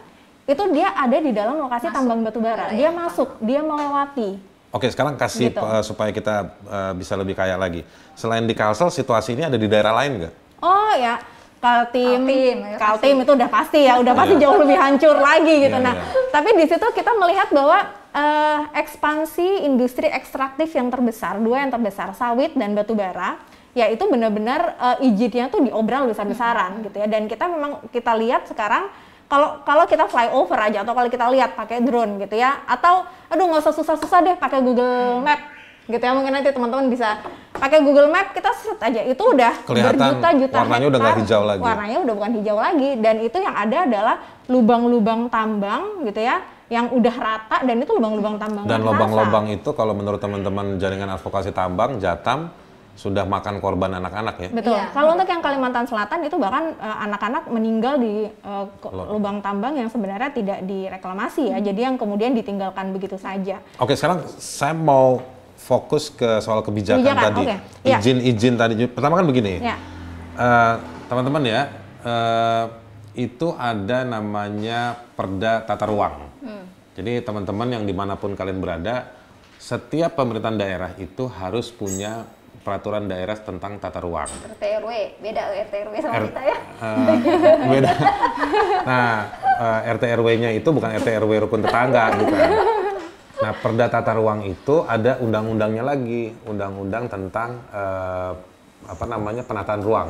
itu 0.45 0.63
dia 0.73 0.93
ada 0.93 1.17
di 1.17 1.31
dalam 1.33 1.57
lokasi 1.61 1.89
masuk. 1.89 1.97
tambang 1.97 2.19
batu 2.25 2.41
bara. 2.41 2.73
Dia 2.73 2.89
masuk, 2.89 3.37
dia 3.41 3.61
melewati. 3.61 4.37
Oke, 4.73 4.89
sekarang 4.89 5.15
kasih 5.15 5.53
gitu. 5.53 5.61
uh, 5.61 5.85
supaya 5.85 6.09
kita 6.11 6.51
uh, 6.67 6.93
bisa 6.97 7.13
lebih 7.13 7.37
kaya 7.37 7.55
lagi. 7.55 7.85
Selain 8.17 8.43
di 8.43 8.57
Kalsel, 8.57 8.89
situasi 8.89 9.37
ini 9.37 9.45
ada 9.45 9.55
di 9.55 9.69
daerah 9.69 9.93
lain 9.93 10.25
nggak? 10.25 10.33
Oh 10.59 10.93
ya, 10.97 11.21
Kaltim, 11.65 12.21
Kaltim, 12.21 12.57
ya, 12.61 12.77
Kaltim 12.77 13.15
itu 13.25 13.31
udah 13.33 13.49
pasti 13.49 13.79
ya, 13.81 13.93
udah 13.97 14.13
pasti 14.13 14.33
yeah. 14.37 14.43
jauh 14.45 14.57
lebih 14.61 14.77
hancur 14.77 15.17
lagi 15.17 15.55
gitu. 15.65 15.77
Yeah, 15.81 15.87
nah, 15.89 15.95
yeah. 15.97 16.29
tapi 16.29 16.49
di 16.53 16.65
situ 16.69 16.85
kita 16.93 17.11
melihat 17.17 17.49
bahwa 17.49 17.89
uh, 18.13 18.59
ekspansi 18.77 19.65
industri 19.65 20.05
ekstraktif 20.13 20.69
yang 20.77 20.93
terbesar, 20.93 21.41
dua 21.41 21.65
yang 21.65 21.73
terbesar, 21.73 22.13
sawit 22.13 22.53
dan 22.53 22.77
batu 22.77 22.93
bara, 22.93 23.41
ya 23.73 23.89
itu 23.89 24.05
benar-benar 24.05 24.77
uh, 24.77 24.97
izinnya 25.01 25.49
tuh 25.49 25.65
diobral 25.65 26.05
besar-besaran 26.05 26.85
gitu 26.85 27.01
ya. 27.01 27.09
Dan 27.09 27.25
kita 27.25 27.49
memang 27.49 27.89
kita 27.89 28.13
lihat 28.13 28.45
sekarang 28.45 28.93
kalau 29.25 29.65
kalau 29.65 29.89
kita 29.89 30.05
flyover 30.05 30.59
aja 30.61 30.85
atau 30.85 30.93
kalau 30.93 31.09
kita 31.09 31.25
lihat 31.33 31.57
pakai 31.57 31.81
drone 31.81 32.21
gitu 32.21 32.37
ya, 32.37 32.61
atau 32.69 33.09
aduh 33.25 33.49
nggak 33.49 33.65
usah 33.65 33.73
susah-susah 33.73 34.19
deh 34.21 34.35
pakai 34.37 34.61
Google 34.61 35.25
Map 35.25 35.54
gitu 35.85 36.01
ya 36.01 36.13
mungkin 36.17 36.33
nanti 36.33 36.49
teman-teman 36.49 36.89
bisa 36.89 37.21
pakai 37.53 37.79
Google 37.85 38.09
Map 38.09 38.33
kita 38.33 38.49
set 38.57 38.79
aja 38.81 39.01
itu 39.05 39.21
udah 39.21 39.53
berjuta-juta 39.69 40.57
warnanya 40.65 40.87
udah 40.89 40.99
nggak 40.99 41.17
hijau 41.21 41.43
lagi 41.45 41.61
warnanya 41.61 41.97
udah 42.01 42.13
bukan 42.17 42.31
hijau 42.41 42.57
lagi 42.57 42.89
dan 42.97 43.15
itu 43.21 43.37
yang 43.37 43.55
ada 43.55 43.77
adalah 43.85 44.15
lubang-lubang 44.49 45.29
tambang 45.29 46.01
gitu 46.09 46.25
ya 46.25 46.41
yang 46.65 46.89
udah 46.89 47.15
rata 47.15 47.57
dan 47.61 47.77
itu 47.77 47.91
lubang-lubang 47.93 48.41
tambang 48.41 48.65
dan 48.65 48.81
lubang-lubang 48.81 49.45
itu 49.53 49.69
kalau 49.77 49.93
menurut 49.93 50.17
teman-teman 50.17 50.81
jaringan 50.81 51.13
advokasi 51.13 51.53
tambang 51.53 52.01
Jatam 52.01 52.49
sudah 52.95 53.27
makan 53.27 53.59
korban 53.59 53.91
anak-anak 53.99 54.35
ya. 54.39 54.49
Betul. 54.55 54.79
Ya. 54.79 54.87
Kalau 54.95 55.19
untuk 55.19 55.27
yang 55.27 55.43
Kalimantan 55.43 55.83
Selatan 55.83 56.23
itu 56.23 56.39
bahkan 56.39 56.71
uh, 56.79 57.03
anak-anak 57.03 57.43
meninggal 57.51 57.99
di 57.99 58.31
uh, 58.47 58.65
lubang 59.11 59.43
tambang 59.43 59.75
yang 59.75 59.91
sebenarnya 59.91 60.31
tidak 60.31 60.63
direklamasi 60.63 61.51
ya. 61.51 61.59
Hmm. 61.59 61.65
Jadi 61.67 61.79
yang 61.83 61.95
kemudian 61.99 62.31
ditinggalkan 62.31 62.95
begitu 62.95 63.19
saja. 63.19 63.59
Oke, 63.83 63.99
sekarang 63.99 64.23
saya 64.39 64.71
mau 64.71 65.34
fokus 65.65 66.13
ke 66.13 66.37
soal 66.45 66.61
kebijakan, 66.61 67.01
kebijakan 67.01 67.25
tadi. 67.25 67.43
Okay. 67.49 67.97
Izin-izin 67.97 68.53
ya. 68.53 68.59
tadi. 68.69 68.73
Pertama 68.85 69.17
kan 69.17 69.25
begini. 69.25 69.53
Ya. 69.65 69.75
Uh, 70.37 70.75
teman-teman 71.09 71.41
ya, 71.41 71.61
uh, 72.05 72.65
itu 73.17 73.49
ada 73.57 74.05
namanya 74.05 74.93
Perda 75.17 75.65
Tata 75.65 75.89
Ruang. 75.89 76.29
Hmm. 76.45 76.65
Jadi 76.93 77.25
teman-teman 77.25 77.67
yang 77.73 77.83
di 77.83 77.91
mana 77.97 78.13
pun 78.13 78.37
kalian 78.37 78.61
berada, 78.61 79.09
setiap 79.57 80.13
pemerintahan 80.13 80.55
daerah 80.61 80.91
itu 81.01 81.25
harus 81.25 81.73
punya 81.73 82.29
peraturan 82.65 83.05
daerah 83.05 83.37
tentang 83.37 83.77
tata 83.77 84.01
ruang. 84.01 84.25
RT 84.25 84.63
RW, 84.81 85.21
beda 85.21 85.41
RT 85.69 85.73
RW 85.85 85.95
sama 86.01 86.17
R 86.17 86.23
kita 86.33 86.41
ya. 86.41 86.57
Uh, 86.81 87.15
beda. 87.69 87.91
Nah, 88.89 89.13
uh, 89.61 89.79
RT 89.93 90.03
RW-nya 90.17 90.49
itu 90.49 90.69
bukan 90.73 90.89
RT 90.97 91.09
RW 91.21 91.31
rukun 91.45 91.61
tetangga, 91.61 92.17
bukan. 92.17 92.49
Nah, 93.35 93.51
Perda 93.51 93.91
Tata 93.91 94.15
Ruang 94.15 94.47
itu 94.47 94.87
ada 94.87 95.19
undang-undangnya 95.19 95.83
lagi, 95.83 96.31
undang-undang 96.47 97.11
tentang 97.11 97.59
uh, 97.67 98.31
apa 98.85 99.05
namanya 99.09 99.43
penataan 99.43 99.81
ruang. 99.83 100.09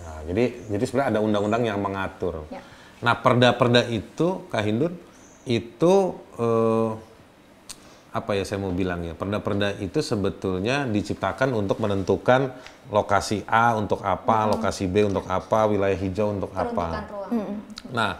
Nah, 0.00 0.18
jadi 0.24 0.56
jadi 0.72 0.84
sebenarnya 0.88 1.10
ada 1.12 1.20
undang-undang 1.20 1.62
yang 1.68 1.78
mengatur. 1.82 2.48
Ya. 2.48 2.64
Nah, 3.04 3.14
perda-perda 3.20 3.84
itu, 3.92 4.48
Kak 4.48 4.64
Hindun, 4.64 4.96
itu 5.44 6.16
uh, 6.40 6.96
apa 8.08 8.32
ya 8.32 8.42
saya 8.48 8.58
mau 8.64 8.72
bilang 8.72 9.04
ya, 9.04 9.12
perda-perda 9.12 9.76
itu 9.78 10.00
sebetulnya 10.00 10.88
diciptakan 10.88 11.52
untuk 11.52 11.78
menentukan 11.84 12.56
lokasi 12.88 13.44
A 13.44 13.76
untuk 13.76 14.00
apa, 14.00 14.48
hmm. 14.48 14.50
lokasi 14.56 14.88
B 14.88 15.04
untuk 15.04 15.28
apa, 15.28 15.68
wilayah 15.68 15.94
hijau 15.94 16.32
untuk 16.32 16.50
apa. 16.56 17.04
Hmm. 17.28 17.60
Nah, 17.92 18.16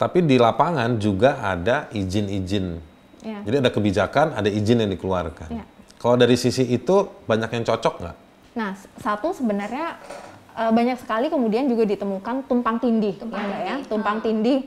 tapi 0.00 0.24
di 0.24 0.40
lapangan 0.40 0.96
juga 0.96 1.44
ada 1.44 1.92
izin-izin 1.92 2.89
Ya. 3.20 3.40
Jadi 3.44 3.56
ada 3.60 3.70
kebijakan, 3.72 4.36
ada 4.36 4.48
izin 4.48 4.80
yang 4.80 4.90
dikeluarkan. 4.92 5.48
Ya. 5.52 5.64
Kalau 6.00 6.16
dari 6.16 6.36
sisi 6.40 6.64
itu 6.64 7.08
banyak 7.28 7.50
yang 7.52 7.64
cocok 7.68 7.94
nggak? 8.00 8.16
Nah, 8.56 8.72
satu 8.98 9.36
sebenarnya 9.36 10.00
uh, 10.56 10.72
banyak 10.72 10.96
sekali 10.96 11.28
kemudian 11.28 11.68
juga 11.68 11.84
ditemukan 11.84 12.48
tumpang 12.48 12.80
tindih, 12.80 13.20
tumpang 13.20 13.44
ya, 13.44 13.58
ya, 13.60 13.76
tumpang 13.84 14.18
ah. 14.18 14.24
tindih. 14.24 14.58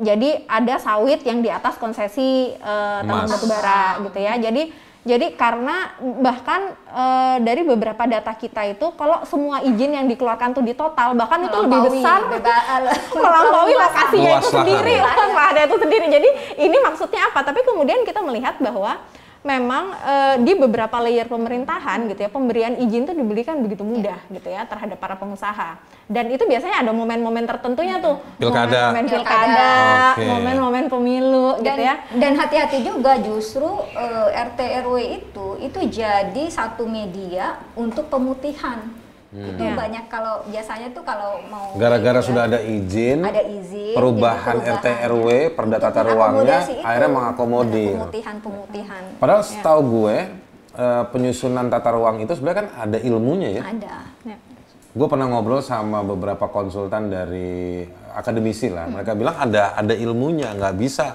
Jadi 0.00 0.48
ada 0.48 0.80
sawit 0.80 1.20
yang 1.28 1.44
di 1.44 1.52
atas 1.52 1.76
konsesi 1.76 2.56
uh, 2.58 3.04
tambang 3.04 3.28
batubara 3.28 4.00
gitu 4.00 4.18
ya. 4.18 4.34
Jadi 4.40 4.72
jadi 5.00 5.32
karena 5.32 5.96
bahkan 6.20 6.76
e, 6.92 7.04
dari 7.40 7.64
beberapa 7.64 8.04
data 8.04 8.36
kita 8.36 8.68
itu 8.68 8.92
kalau 9.00 9.24
semua 9.24 9.64
izin 9.64 9.96
yang 9.96 10.04
dikeluarkan 10.04 10.52
tuh 10.52 10.60
di 10.60 10.76
total 10.76 11.16
bahkan 11.16 11.40
itu 11.40 11.56
lebih 11.56 11.80
besar 11.88 12.28
melampaui 13.24 13.72
lokasinya 13.72 14.30
itu 14.36 14.48
sendiri 14.52 15.00
lah 15.00 15.14
ada 15.50 15.60
itu 15.66 15.76
sendiri. 15.76 16.06
Jadi 16.08 16.28
ini 16.62 16.76
maksudnya 16.80 17.28
apa? 17.28 17.42
Tapi 17.42 17.60
kemudian 17.66 18.06
kita 18.06 18.22
melihat 18.22 18.56
bahwa 18.62 19.02
memang 19.40 19.96
e, 19.96 20.14
di 20.44 20.52
beberapa 20.52 21.00
layer 21.00 21.24
pemerintahan 21.24 22.12
gitu 22.12 22.28
ya 22.28 22.30
pemberian 22.30 22.76
izin 22.76 23.08
itu 23.08 23.14
diberikan 23.16 23.56
begitu 23.64 23.80
mudah 23.80 24.20
yeah. 24.28 24.34
gitu 24.36 24.48
ya 24.52 24.62
terhadap 24.68 25.00
para 25.00 25.16
pengusaha. 25.16 25.80
Dan 26.10 26.28
itu 26.28 26.44
biasanya 26.44 26.84
ada 26.84 26.92
momen-momen 26.92 27.48
tertentunya 27.48 28.02
tuh. 28.04 28.20
Pilkada. 28.36 28.92
Momen 28.92 29.06
pilkada. 29.08 29.72
momen-momen 30.20 30.84
okay. 30.88 30.92
pemilu 30.92 31.48
dan, 31.60 31.64
gitu 31.64 31.82
ya. 31.86 31.94
dan 32.20 32.32
hati-hati 32.36 32.78
juga 32.84 33.12
justru 33.24 33.68
e, 33.96 34.06
RT 34.36 34.58
RW 34.84 34.96
itu 35.24 35.46
itu 35.64 35.80
jadi 35.88 36.44
satu 36.52 36.84
media 36.84 37.56
untuk 37.72 38.12
pemutihan 38.12 38.92
Hmm. 39.30 39.54
Itu 39.54 39.62
ya. 39.62 39.78
banyak 39.78 40.04
kalau 40.10 40.42
biasanya 40.50 40.90
tuh 40.90 41.06
kalau 41.06 41.38
mau 41.46 41.78
gara-gara 41.78 42.18
sudah 42.18 42.50
ada 42.50 42.58
izin, 42.66 43.22
ada 43.22 43.46
izin 43.46 43.94
perubahan, 43.94 44.58
gitu, 44.58 44.74
RT 44.74 44.86
RW, 45.06 45.28
perda 45.54 45.78
tata 45.78 46.00
ruangnya 46.02 46.58
akhirnya 46.82 47.10
mengakomodir 47.14 47.94
pemutihan-pemutihan. 47.94 49.02
Padahal 49.22 49.42
ya. 49.46 49.50
setahu 49.54 49.80
gue 49.86 50.16
eh, 50.74 51.04
penyusunan 51.14 51.70
tata 51.70 51.90
ruang 51.94 52.26
itu 52.26 52.32
sebenarnya 52.34 52.58
kan 52.58 52.68
ada 52.74 52.98
ilmunya 52.98 53.48
ya. 53.54 53.62
Ada. 53.70 53.94
Ya. 54.26 54.36
Gue 54.90 55.06
pernah 55.06 55.30
ngobrol 55.30 55.62
sama 55.62 56.02
beberapa 56.02 56.50
konsultan 56.50 57.06
dari 57.14 57.86
akademisi 58.10 58.66
lah. 58.66 58.90
Mereka 58.90 59.14
bilang 59.14 59.38
ada 59.38 59.78
ada 59.78 59.94
ilmunya, 59.94 60.58
nggak 60.58 60.74
bisa 60.74 61.06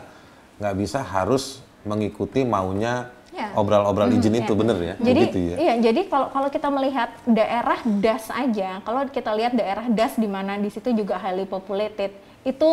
nggak 0.63 0.75
bisa 0.79 1.03
harus 1.03 1.59
mengikuti 1.83 2.47
maunya 2.47 3.11
Ya. 3.45 3.57
obral-obral 3.57 4.09
izin 4.09 4.41
itu 4.41 4.53
bener 4.57 4.77
ya. 4.81 4.93
Jadi 4.97 5.21
Begitu 5.29 5.39
ya. 5.53 5.55
iya, 5.61 5.73
jadi 5.77 6.01
kalau 6.09 6.27
kalau 6.33 6.49
kita 6.49 6.67
melihat 6.73 7.09
daerah 7.29 7.79
das 8.01 8.25
aja, 8.33 8.81
kalau 8.81 9.05
kita 9.09 9.31
lihat 9.37 9.53
daerah 9.53 9.85
das 9.91 10.17
di 10.17 10.25
mana 10.25 10.57
di 10.57 10.69
situ 10.73 10.89
juga 10.95 11.21
highly 11.21 11.45
populated, 11.45 12.09
itu 12.41 12.69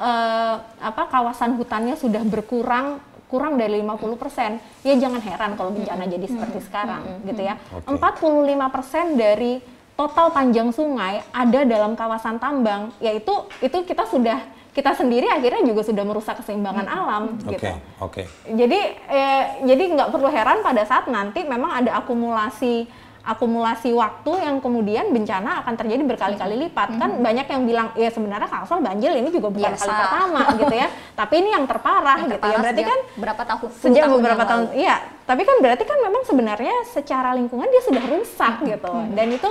eh, 0.00 0.54
apa 0.60 1.02
kawasan 1.06 1.54
hutannya 1.54 1.94
sudah 1.94 2.24
berkurang 2.26 2.98
kurang 3.30 3.54
dari 3.54 3.78
50%. 3.78 4.58
Ya 4.82 4.94
jangan 4.98 5.22
heran 5.22 5.54
kalau 5.54 5.70
bencana 5.70 6.02
jadi 6.10 6.26
seperti 6.26 6.58
sekarang 6.66 7.22
gitu 7.22 7.46
ya. 7.46 7.54
Oke. 7.70 7.94
45% 7.94 9.14
dari 9.14 9.62
total 9.94 10.34
panjang 10.34 10.74
sungai 10.74 11.22
ada 11.30 11.60
dalam 11.62 11.94
kawasan 11.94 12.42
tambang, 12.42 12.90
yaitu 12.98 13.30
itu 13.62 13.84
kita 13.86 14.08
sudah 14.10 14.42
kita 14.70 14.94
sendiri 14.94 15.26
akhirnya 15.26 15.66
juga 15.66 15.82
sudah 15.82 16.04
merusak 16.06 16.38
keseimbangan 16.40 16.86
alam 16.86 17.34
Oke, 17.42 17.58
gitu. 17.58 17.66
oke. 17.98 18.22
Jadi 18.46 18.80
eh, 19.10 19.44
jadi 19.66 19.82
nggak 19.98 20.08
perlu 20.14 20.30
heran 20.30 20.62
pada 20.62 20.86
saat 20.86 21.10
nanti 21.10 21.42
memang 21.42 21.82
ada 21.82 21.98
akumulasi 21.98 22.86
akumulasi 23.20 23.92
waktu 23.92 24.32
yang 24.48 24.64
kemudian 24.64 25.12
bencana 25.12 25.60
akan 25.60 25.74
terjadi 25.76 26.02
berkali-kali 26.08 26.56
lipat. 26.66 26.96
Kan 26.96 27.20
banyak 27.20 27.46
yang 27.52 27.62
bilang 27.68 27.88
ya 27.92 28.08
sebenarnya 28.08 28.48
Kalsel 28.48 28.80
banjir 28.80 29.12
ini 29.12 29.28
juga 29.28 29.52
bukan 29.52 29.76
Biasa. 29.76 29.84
kali 29.84 29.92
pertama 29.92 30.40
gitu 30.56 30.74
ya. 30.74 30.88
Tapi 31.20 31.34
ini 31.44 31.48
yang 31.52 31.64
terparah 31.68 32.18
Yang 32.24 32.30
gitu 32.32 32.46
ya. 32.48 32.58
berarti 32.64 32.82
kan 32.82 32.98
berapa 33.20 33.42
tahun 33.44 33.68
sejak 33.76 34.04
beberapa 34.08 34.42
tahun 34.48 34.64
iya. 34.72 34.96
Tapi 35.28 35.42
kan 35.44 35.56
berarti 35.60 35.84
kan 35.84 35.98
memang 36.00 36.22
sebenarnya 36.24 36.76
secara 36.88 37.36
lingkungan 37.36 37.68
dia 37.68 37.82
sudah 37.84 38.04
rusak 38.08 38.54
gitu. 38.64 38.94
Dan 39.12 39.26
itu 39.36 39.50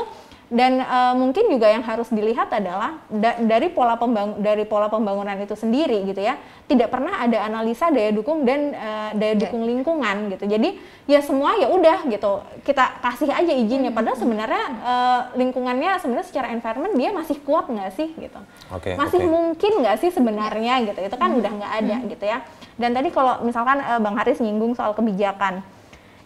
dan 0.49 0.81
eh, 0.81 1.13
mungkin 1.13 1.45
juga 1.45 1.69
yang 1.69 1.85
harus 1.85 2.09
dilihat 2.09 2.49
adalah 2.49 2.97
da- 3.05 3.37
dari 3.37 3.69
pola 3.69 3.93
pembang 4.01 4.41
dari 4.41 4.65
pola 4.65 4.89
pembangunan 4.89 5.37
itu 5.37 5.53
sendiri 5.53 6.09
gitu 6.09 6.25
ya. 6.25 6.41
Tidak 6.65 6.89
pernah 6.89 7.21
ada 7.21 7.45
analisa 7.45 7.93
daya 7.93 8.09
dukung 8.09 8.49
dan 8.49 8.73
eh, 8.73 9.09
daya 9.13 9.37
dukung 9.37 9.69
lingkungan 9.69 10.33
gitu. 10.33 10.49
Jadi 10.49 10.81
ya 11.05 11.21
semua 11.21 11.53
ya 11.53 11.69
udah 11.69 12.01
gitu. 12.09 12.41
Kita 12.65 12.97
kasih 12.97 13.29
aja 13.29 13.53
izinnya. 13.53 13.93
Padahal 13.93 14.17
sebenarnya 14.17 14.63
eh, 14.81 15.21
lingkungannya 15.37 16.01
sebenarnya 16.01 16.25
secara 16.25 16.49
environment 16.49 16.97
dia 16.97 17.13
masih 17.13 17.37
kuat 17.45 17.69
nggak 17.69 17.93
sih 17.93 18.09
gitu? 18.17 18.41
Oke, 18.73 18.97
masih 18.97 19.21
oke. 19.21 19.29
mungkin 19.29 19.71
nggak 19.85 20.01
sih 20.01 20.09
sebenarnya 20.09 20.81
gitu? 20.81 20.97
Itu 20.97 21.17
kan 21.21 21.29
udah 21.37 21.51
nggak 21.61 21.73
ada 21.85 21.95
gitu 22.09 22.25
ya. 22.25 22.41
Dan 22.73 22.97
tadi 22.97 23.13
kalau 23.13 23.45
misalkan 23.45 23.85
eh, 23.85 24.01
bang 24.01 24.15
Haris 24.17 24.41
nyinggung 24.41 24.73
soal 24.73 24.97
kebijakan 24.97 25.61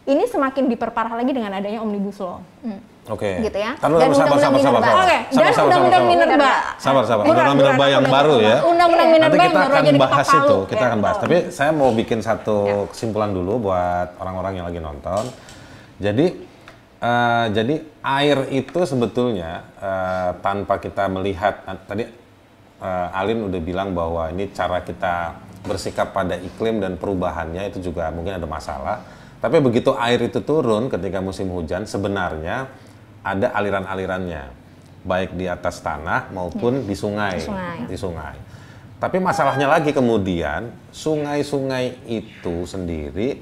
ini 0.08 0.28
semakin 0.32 0.72
diperparah 0.72 1.16
lagi 1.16 1.32
dengan 1.32 1.52
adanya 1.56 1.80
omnibus 1.80 2.20
law 2.20 2.40
Oke. 3.12 3.44
Gitu 3.44 3.58
ya. 3.60 3.76
Dulu, 3.76 4.00
Dan 4.00 4.10
undang-undang 4.16 4.54
Minerba. 4.56 4.80
Oke, 5.04 5.18
dan 5.36 5.52
undang-undang 5.68 6.04
minerba. 6.08 6.52
Sabar, 6.80 7.04
sabar. 7.04 7.24
Undang-undang 7.28 7.58
minerba 7.60 7.86
yang 7.92 8.04
baru 8.08 8.36
ya. 8.40 8.58
Undang-undang 8.64 9.10
minerba 9.12 9.28
Nanti 9.28 9.44
yang 9.44 9.52
kita 9.52 9.60
baru 9.60 9.74
akan 9.76 9.84
jadi 9.84 10.00
bahas 10.00 10.28
itu, 10.32 10.58
kita 10.72 10.84
Ya, 10.84 10.88
akan 10.88 11.00
bahas. 11.04 11.16
betul. 11.20 11.28
Tapi 11.28 11.38
saya 11.52 11.72
mau 11.76 11.90
bikin 11.92 12.20
satu 12.24 12.58
Ya. 12.64 12.76
kesimpulan 12.88 13.32
dulu 13.36 13.54
buat 13.68 14.08
orang-orang 14.24 14.54
yang 14.64 14.66
lagi 14.72 14.80
nonton. 14.80 15.24
Jadi 16.00 16.26
eh, 17.04 17.46
jadi 17.52 17.76
air 18.02 18.38
itu 18.56 18.80
sebetulnya 18.88 19.52
eh, 19.78 20.30
tanpa 20.40 20.80
kita 20.80 21.12
melihat 21.12 21.60
eh, 21.68 21.78
tadi 21.84 22.04
eh, 22.80 23.18
Alin 23.20 23.44
udah 23.44 23.60
bilang 23.60 23.92
bahwa 23.92 24.32
ini 24.32 24.48
cara 24.56 24.80
kita 24.80 25.36
bersikap 25.64 26.12
pada 26.12 26.36
iklim 26.36 26.80
dan 26.80 26.96
perubahannya 26.96 27.68
itu 27.68 27.84
juga 27.84 28.08
mungkin 28.16 28.40
ada 28.40 28.48
masalah. 28.48 29.00
Tapi 29.40 29.60
begitu 29.60 29.92
air 30.00 30.24
itu 30.24 30.40
turun 30.40 30.88
ketika 30.88 31.20
musim 31.20 31.52
hujan 31.52 31.84
sebenarnya 31.84 32.72
ada 33.24 33.56
aliran-alirannya 33.56 34.52
baik 35.04 35.36
di 35.36 35.48
atas 35.48 35.80
tanah 35.84 36.32
maupun 36.32 36.88
di 36.88 36.96
sungai. 36.96 37.40
Di 37.40 37.48
sungai. 37.48 37.78
Di 37.88 37.98
sungai. 37.98 38.36
Tapi 39.00 39.20
masalahnya 39.20 39.68
lagi 39.68 39.92
kemudian 39.92 40.72
sungai-sungai 40.96 42.08
itu 42.08 42.64
sendiri 42.64 43.36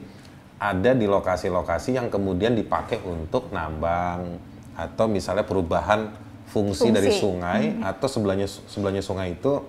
ada 0.57 0.93
di 0.97 1.05
lokasi-lokasi 1.05 1.97
yang 1.97 2.09
kemudian 2.09 2.57
dipakai 2.57 3.01
untuk 3.05 3.53
nambang 3.53 4.41
atau 4.73 5.05
misalnya 5.05 5.45
perubahan 5.45 6.09
fungsi, 6.49 6.89
Fungsi. 6.89 6.97
dari 6.97 7.11
sungai 7.13 7.61
atau 7.81 8.07
sebelahnya 8.09 8.49
sebelahnya 8.49 9.05
sungai 9.05 9.37
itu 9.37 9.61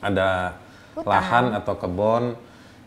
ada 0.00 0.56
Hutan. 0.96 1.04
lahan 1.08 1.44
atau 1.52 1.74
kebun 1.76 2.24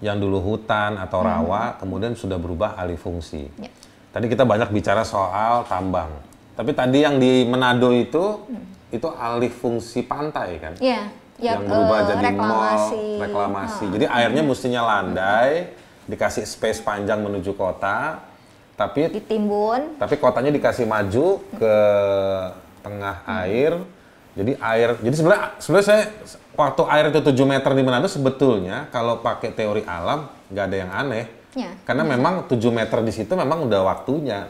yang 0.01 0.17
dulu 0.21 0.41
hutan 0.41 0.97
atau 0.97 1.25
rawa 1.25 1.77
kemudian 1.81 2.13
sudah 2.13 2.37
berubah 2.37 2.77
alih 2.77 2.97
fungsi. 2.97 3.49
Ya. 3.57 3.69
Tadi 4.13 4.25
kita 4.29 4.45
banyak 4.45 4.73
bicara 4.73 5.05
soal 5.05 5.65
tambang. 5.69 6.09
Tapi 6.57 6.71
tadi 6.73 7.05
yang 7.05 7.21
di 7.21 7.45
Manado 7.45 7.93
itu 7.93 8.49
itu 8.89 9.07
alih 9.13 9.53
fungsi 9.53 10.01
pantai 10.01 10.57
kan? 10.57 10.73
Iya, 10.81 11.13
ya, 11.37 11.53
yang 11.53 11.69
berubah 11.69 11.99
eh, 12.01 12.05
jadi 12.09 12.25
reklamasi. 12.33 13.05
mall, 13.13 13.23
reklamasi. 13.29 13.85
Jadi 13.93 14.05
airnya 14.09 14.41
mestinya 14.41 14.81
landai, 14.81 15.69
dikasih 16.09 16.49
space 16.49 16.81
panjang 16.81 17.21
menuju 17.21 17.53
kota, 17.53 18.25
tapi 18.73 19.09
ditimbun 19.13 20.01
tapi 20.01 20.17
kotanya 20.17 20.49
dikasih 20.49 20.89
maju 20.89 21.45
ke 21.53 21.75
tengah 22.81 23.15
air. 23.45 23.77
Jadi 24.37 24.53
air, 24.61 24.93
jadi 25.01 25.15
sebenarnya 25.17 25.45
sebenarnya 25.57 25.87
saya 25.89 26.03
waktu 26.53 26.81
air 26.93 27.05
itu 27.09 27.21
7 27.25 27.41
meter 27.41 27.71
di 27.73 27.81
Manado 27.81 28.05
sebetulnya 28.05 28.85
kalau 28.93 29.17
pakai 29.17 29.49
teori 29.49 29.81
alam 29.85 30.29
nggak 30.53 30.65
ada 30.69 30.77
yang 30.77 30.91
aneh. 30.93 31.25
Ya. 31.57 31.73
Karena 31.85 32.05
memang 32.05 32.45
7 32.45 32.53
meter 32.69 33.01
di 33.01 33.13
situ 33.13 33.33
memang 33.33 33.65
udah 33.65 33.81
waktunya. 33.81 34.49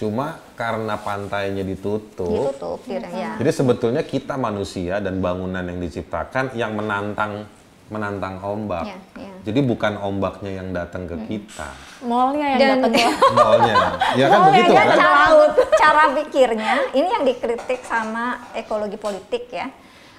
Cuma 0.00 0.40
karena 0.56 0.96
pantainya 0.96 1.60
ditutup, 1.60 2.56
ditutup 2.56 2.80
ya. 2.88 3.36
jadi 3.36 3.50
sebetulnya 3.52 4.00
kita 4.00 4.40
manusia 4.40 4.96
dan 4.96 5.20
bangunan 5.20 5.60
yang 5.60 5.76
diciptakan 5.76 6.56
yang 6.56 6.72
menantang 6.72 7.44
menantang 7.92 8.40
ombak. 8.40 8.86
Iya, 8.88 8.96
iya. 9.18 9.34
Jadi 9.44 9.60
bukan 9.60 9.98
ombaknya 10.00 10.62
yang 10.62 10.72
datang 10.72 11.04
ke 11.04 11.16
kita. 11.28 11.68
mallnya 12.00 12.56
yang 12.56 12.60
Dan- 12.64 12.70
datang 12.80 12.92
ke 12.96 13.00
Maunya. 13.36 13.76
ya 14.16 14.26
kan 14.32 14.38
ya 14.40 14.46
begitu 14.48 14.72
kan? 14.72 14.86
kan? 14.88 14.96
cara 14.96 15.24
cara 15.84 16.02
pikirnya 16.16 16.74
ini 16.96 17.08
yang 17.12 17.24
dikritik 17.28 17.80
sama 17.84 18.24
ekologi 18.56 18.96
politik 18.96 19.52
ya 19.52 19.68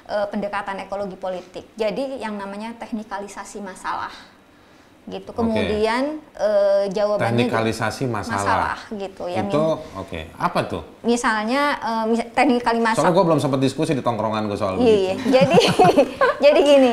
eh, 0.05 0.25
pendekatan 0.29 0.77
ekologi 0.85 1.17
politik 1.17 1.65
jadi 1.73 2.21
yang 2.21 2.37
namanya 2.37 2.77
teknikalisasi 2.77 3.65
masalah 3.65 4.13
gitu 5.11 5.35
kemudian 5.35 6.23
eh, 6.39 6.87
jawabannya 6.89 7.45
Teknikalisasi 7.45 8.07
masalah. 8.07 8.79
gitu 8.95 9.27
yang 9.27 9.51
Itu 9.51 9.83
oke. 9.99 10.31
Apa 10.39 10.59
tuh? 10.65 10.83
misalnya 11.03 11.75
eh, 11.83 12.03
mis 12.07 12.21
teknikali 12.31 12.79
Soalnya 12.79 12.95
masalah 12.95 13.11
gue 13.11 13.23
belum 13.27 13.39
sempat 13.43 13.59
diskusi 13.59 13.91
di 13.91 13.99
tongkrongan 13.99 14.47
gue 14.47 14.55
soal 14.55 14.79
Iya, 14.79 14.87
iya. 14.87 15.15
jadi 15.27 15.59
jadi 16.47 16.59
gini. 16.63 16.91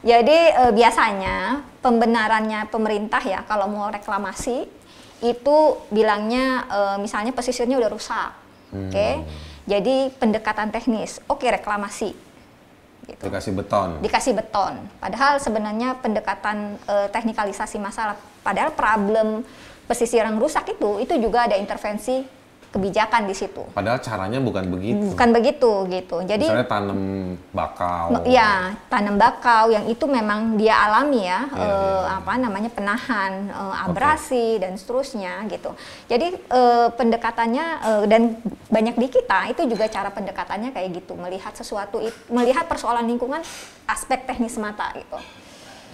Jadi 0.00 0.38
eh, 0.56 0.72
biasanya 0.72 1.60
pembenarannya 1.84 2.72
pemerintah 2.72 3.20
ya 3.20 3.44
kalau 3.44 3.68
mau 3.68 3.92
reklamasi 3.92 4.64
itu 5.20 5.56
bilangnya 5.92 6.64
eh, 6.72 6.96
misalnya 6.96 7.36
pesisirnya 7.36 7.76
udah 7.76 7.90
rusak. 7.92 8.30
Oke. 8.72 9.08
Hmm. 9.20 9.24
Jadi 9.68 10.10
pendekatan 10.16 10.72
teknis. 10.72 11.20
Oke, 11.28 11.46
reklamasi. 11.46 12.16
Gitu. 13.10 13.22
Dikasih 13.26 13.52
beton. 13.58 13.90
Dikasih 13.98 14.32
beton. 14.38 14.74
Padahal 15.02 15.42
sebenarnya 15.42 15.98
pendekatan 15.98 16.78
eh, 16.86 17.08
teknikalisasi 17.10 17.82
masalah. 17.82 18.14
Padahal 18.46 18.70
problem 18.72 19.42
pesisir 19.90 20.22
yang 20.22 20.38
rusak 20.38 20.70
itu 20.70 21.02
itu 21.02 21.14
juga 21.18 21.50
ada 21.50 21.58
intervensi 21.58 22.22
kebijakan 22.70 23.26
di 23.26 23.34
situ. 23.34 23.66
Padahal 23.74 23.98
caranya 23.98 24.38
bukan 24.38 24.70
begitu. 24.70 25.10
Bukan 25.12 25.30
begitu 25.34 25.72
gitu. 25.90 26.16
Jadi 26.22 26.46
Misalnya 26.46 26.70
tanam 26.70 27.00
bakau. 27.50 28.06
Ya, 28.30 28.78
tanam 28.86 29.18
bakau 29.18 29.74
yang 29.74 29.90
itu 29.90 30.06
memang 30.06 30.54
dia 30.54 30.78
alami 30.78 31.26
ya, 31.26 31.50
Iya, 31.50 31.66
eh, 31.66 31.66
iya. 31.66 32.18
apa 32.22 32.32
namanya 32.38 32.70
penahan 32.70 33.50
eh, 33.50 33.84
abrasi 33.90 34.62
dan 34.62 34.78
seterusnya 34.78 35.42
gitu. 35.50 35.74
Jadi 36.06 36.38
eh, 36.38 36.88
pendekatannya 36.94 37.66
eh, 37.82 38.04
dan 38.06 38.38
banyak 38.70 38.94
di 38.94 39.06
kita 39.10 39.50
itu 39.50 39.66
juga 39.66 39.90
cara 39.90 40.14
pendekatannya 40.14 40.70
kayak 40.70 41.02
gitu, 41.02 41.18
melihat 41.18 41.50
sesuatu 41.58 41.98
melihat 42.30 42.70
persoalan 42.70 43.02
lingkungan 43.10 43.42
aspek 43.90 44.30
teknis 44.30 44.54
semata 44.54 44.94
gitu. 44.94 45.18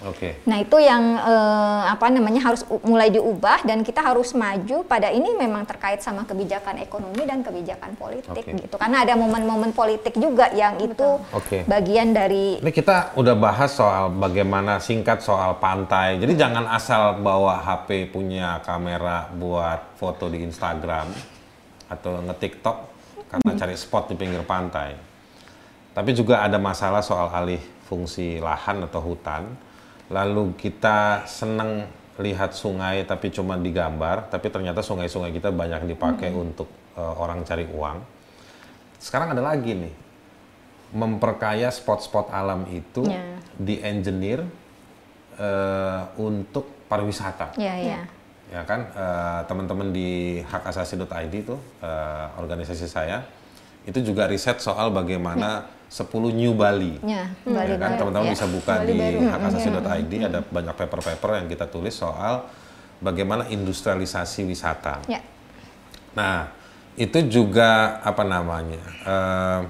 Oke. 0.05 0.37
Nah 0.45 0.61
itu 0.61 0.77
yang 0.77 1.17
eh, 1.17 1.83
apa 1.89 2.13
namanya 2.13 2.41
harus 2.45 2.61
mulai 2.85 3.09
diubah 3.09 3.65
dan 3.65 3.81
kita 3.81 4.05
harus 4.05 4.37
maju 4.37 4.85
pada 4.85 5.09
ini 5.09 5.33
memang 5.33 5.65
terkait 5.65 6.05
sama 6.05 6.21
kebijakan 6.29 6.77
ekonomi 6.77 7.25
dan 7.25 7.41
kebijakan 7.41 7.97
politik 7.97 8.45
Oke. 8.45 8.61
gitu 8.61 8.75
karena 8.77 9.01
ada 9.01 9.17
momen-momen 9.17 9.73
politik 9.73 10.13
juga 10.13 10.53
yang 10.53 10.77
itu 10.77 11.17
Oke. 11.33 11.65
bagian 11.65 12.13
dari 12.13 12.61
Ini 12.61 12.69
kita 12.69 13.17
udah 13.17 13.33
bahas 13.33 13.73
soal 13.73 14.13
bagaimana 14.13 14.77
singkat 14.77 15.25
soal 15.25 15.57
pantai. 15.57 16.21
Jadi 16.21 16.37
jangan 16.37 16.69
asal 16.69 17.17
bawa 17.17 17.65
HP 17.65 18.13
punya 18.13 18.61
kamera 18.61 19.33
buat 19.33 19.97
foto 19.97 20.29
di 20.29 20.45
Instagram 20.45 21.09
atau 21.89 22.21
nge-TikTok 22.21 22.77
karena 23.33 23.51
cari 23.57 23.75
spot 23.75 24.13
di 24.13 24.15
pinggir 24.15 24.43
pantai. 24.45 24.93
Tapi 25.97 26.13
juga 26.13 26.45
ada 26.45 26.61
masalah 26.61 27.01
soal 27.01 27.33
alih 27.33 27.59
fungsi 27.89 28.37
lahan 28.37 28.85
atau 28.85 29.01
hutan. 29.01 29.47
Lalu 30.07 30.55
kita 30.55 31.27
seneng 31.27 31.85
lihat 32.17 32.55
sungai 32.55 33.05
tapi 33.05 33.29
cuma 33.29 33.53
digambar, 33.55 34.31
tapi 34.31 34.49
ternyata 34.49 34.81
sungai-sungai 34.81 35.29
kita 35.29 35.51
banyak 35.51 35.85
dipakai 35.85 36.31
Hmm. 36.31 36.49
untuk 36.49 36.69
eh, 36.97 37.13
orang 37.21 37.45
cari 37.45 37.69
uang. 37.69 37.97
Sekarang 38.97 39.29
ada 39.29 39.43
lagi 39.45 39.77
nih, 39.77 39.93
memperkaya 40.97 41.69
spot-spot 41.69 42.31
alam 42.31 42.65
itu 42.71 43.05
Ya. 43.05 43.37
di 43.53 43.77
engineer 43.83 44.41
eh, 45.37 46.01
untuk 46.17 46.65
pariwisata. 46.89 47.53
Iya, 47.53 47.73
iya. 47.77 48.01
Ya 48.49 48.63
kan, 48.65 48.89
eh, 48.89 49.39
teman-teman 49.45 49.93
di 49.93 50.41
hakasasi.id 50.41 51.33
itu 51.35 51.53
eh, 51.83 52.25
organisasi 52.41 52.89
saya 52.89 53.21
itu 53.85 54.01
juga 54.01 54.25
riset 54.25 54.57
soal 54.57 54.89
bagaimana 54.89 55.69
10 55.87 56.03
New 56.35 56.51
Bali. 56.53 56.99
Ya, 57.01 57.31
Ya 57.31 57.47
Bali 57.47 57.73
kan 57.79 57.95
teman-teman 57.95 58.27
Ya. 58.27 58.33
bisa 58.35 58.45
buka 58.45 58.83
Bali 58.83 58.91
di 58.91 59.23
hakasasi.id 59.23 60.11
ada 60.21 60.39
banyak 60.43 60.75
paper-paper 60.75 61.29
yang 61.39 61.47
kita 61.47 61.65
tulis 61.65 61.95
soal 61.95 62.43
bagaimana 62.99 63.47
industrialisasi 63.47 64.43
wisata. 64.43 64.99
Ya. 65.07 65.23
Nah, 66.11 66.51
itu 66.95 67.21
juga 67.25 68.01
apa 68.01 68.21
namanya? 68.21 68.81
eh, 69.05 69.61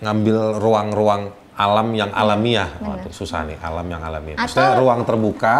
ngambil 0.00 0.56
ruang-ruang 0.58 1.22
alam 1.54 1.88
yang 1.92 2.08
alamiah. 2.10 2.72
Waduh, 2.80 3.12
susah 3.12 3.44
nih, 3.44 3.60
alam 3.60 3.84
yang 3.84 4.00
alamiah. 4.00 4.36
Maksudnya 4.40 4.72
Atau- 4.72 4.80
ruang 4.80 5.00
terbuka 5.04 5.56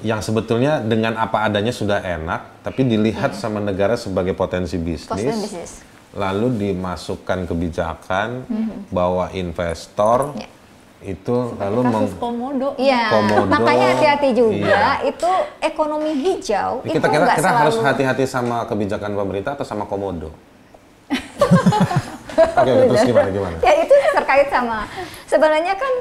yang 0.00 0.20
sebetulnya 0.20 0.80
dengan 0.80 1.16
apa 1.16 1.44
adanya 1.44 1.72
sudah 1.72 2.00
enak, 2.00 2.64
tapi 2.64 2.84
dilihat 2.84 3.36
sama 3.36 3.60
negara 3.60 3.96
sebagai 3.96 4.32
potensi 4.32 4.76
bisnis. 4.76 5.08
Positif 5.08 5.36
bisnis. 5.38 5.72
Lalu 6.14 6.46
dimasukkan 6.62 7.44
kebijakan 7.44 8.46
bahwa 8.88 9.34
investor 9.34 10.30
Ya. 10.38 10.46
itu 11.04 11.52
lalu 11.58 11.80
meng, 11.84 12.06
komodo. 12.16 12.68
Iya, 12.78 13.12
Komodo. 13.12 13.50
makanya 13.50 13.86
hati-hati 13.92 14.28
juga. 14.32 14.54
Iya. 14.56 15.10
Itu 15.10 15.28
ekonomi 15.60 16.14
hijau 16.16 16.80
itu 16.80 16.96
kita 16.96 17.06
kira 17.10 17.24
nggak 17.26 17.38
kita 17.42 17.50
harus 17.50 17.76
hati-hati 17.76 18.24
sama 18.24 18.64
kebijakan 18.64 19.12
pemerintah 19.12 19.52
atau 19.52 19.66
sama 19.66 19.84
komodo. 19.84 20.30
Oke, 22.58 22.70
terus 22.88 23.02
gimana 23.04 23.28
gimana? 23.30 23.56
Ya 23.62 23.72
itu 23.84 23.94
terkait 24.14 24.48
sama 24.50 24.88
sebenarnya 25.26 25.74
kan 25.76 25.92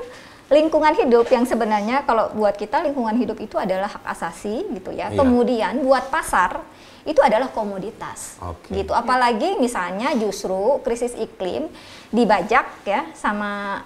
lingkungan 0.50 0.94
hidup 0.94 1.26
yang 1.30 1.44
sebenarnya 1.44 2.06
kalau 2.06 2.30
buat 2.32 2.54
kita 2.54 2.86
lingkungan 2.86 3.18
hidup 3.18 3.42
itu 3.42 3.58
adalah 3.58 3.90
hak 3.90 4.06
asasi 4.08 4.66
gitu 4.72 4.94
ya. 4.94 5.10
Iya. 5.10 5.18
Kemudian 5.18 5.82
buat 5.82 6.08
pasar 6.08 6.62
itu 7.04 7.20
adalah 7.20 7.52
komoditas. 7.52 8.40
Oke. 8.40 8.72
Gitu. 8.72 8.92
Apalagi 8.96 9.60
misalnya 9.60 10.16
justru 10.16 10.80
krisis 10.84 11.16
iklim 11.16 11.68
dibajak 12.14 12.66
ya 12.88 13.10
sama 13.16 13.84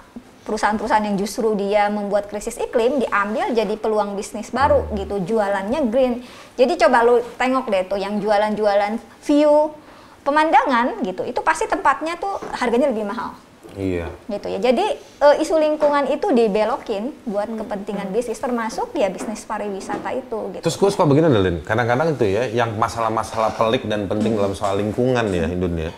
perusahaan-perusahaan 0.47 1.03
yang 1.03 1.19
justru 1.19 1.51
dia 1.59 1.91
membuat 1.91 2.31
krisis 2.31 2.55
iklim 2.55 3.03
diambil 3.03 3.51
jadi 3.51 3.75
peluang 3.75 4.15
bisnis 4.15 4.47
baru 4.47 4.87
gitu 4.95 5.19
jualannya 5.19 5.91
green 5.91 6.23
jadi 6.55 6.87
coba 6.87 7.03
lu 7.03 7.19
tengok 7.35 7.67
deh 7.67 7.83
tuh 7.83 7.99
yang 7.99 8.23
jualan-jualan 8.23 8.95
view 9.27 9.75
pemandangan 10.23 11.03
gitu 11.03 11.27
itu 11.27 11.39
pasti 11.43 11.67
tempatnya 11.67 12.15
tuh 12.15 12.39
harganya 12.55 12.87
lebih 12.87 13.03
mahal 13.03 13.35
Iya. 13.77 14.09
gitu 14.25 14.47
ya. 14.49 14.59
Jadi 14.59 14.85
eh, 14.97 15.35
isu 15.45 15.53
lingkungan 15.61 16.09
itu 16.09 16.33
dibelokin 16.33 17.13
buat 17.29 17.45
kepentingan 17.45 18.09
bisnis 18.09 18.41
termasuk 18.41 18.89
ya 18.97 19.07
bisnis 19.13 19.45
pariwisata 19.45 20.17
itu 20.17 20.39
gitu. 20.57 20.63
Terus 20.65 20.77
gue 20.81 20.89
suka 20.89 21.05
begini 21.05 21.29
Delin, 21.29 21.57
kadang-kadang 21.61 22.17
itu 22.17 22.25
ya, 22.25 22.49
yang 22.49 22.73
masalah-masalah 22.81 23.53
pelik 23.53 23.85
dan 23.85 24.09
penting 24.09 24.33
dalam 24.33 24.57
soal 24.57 24.81
lingkungan 24.81 25.29
ya 25.29 25.45
Indonesia, 25.45 25.93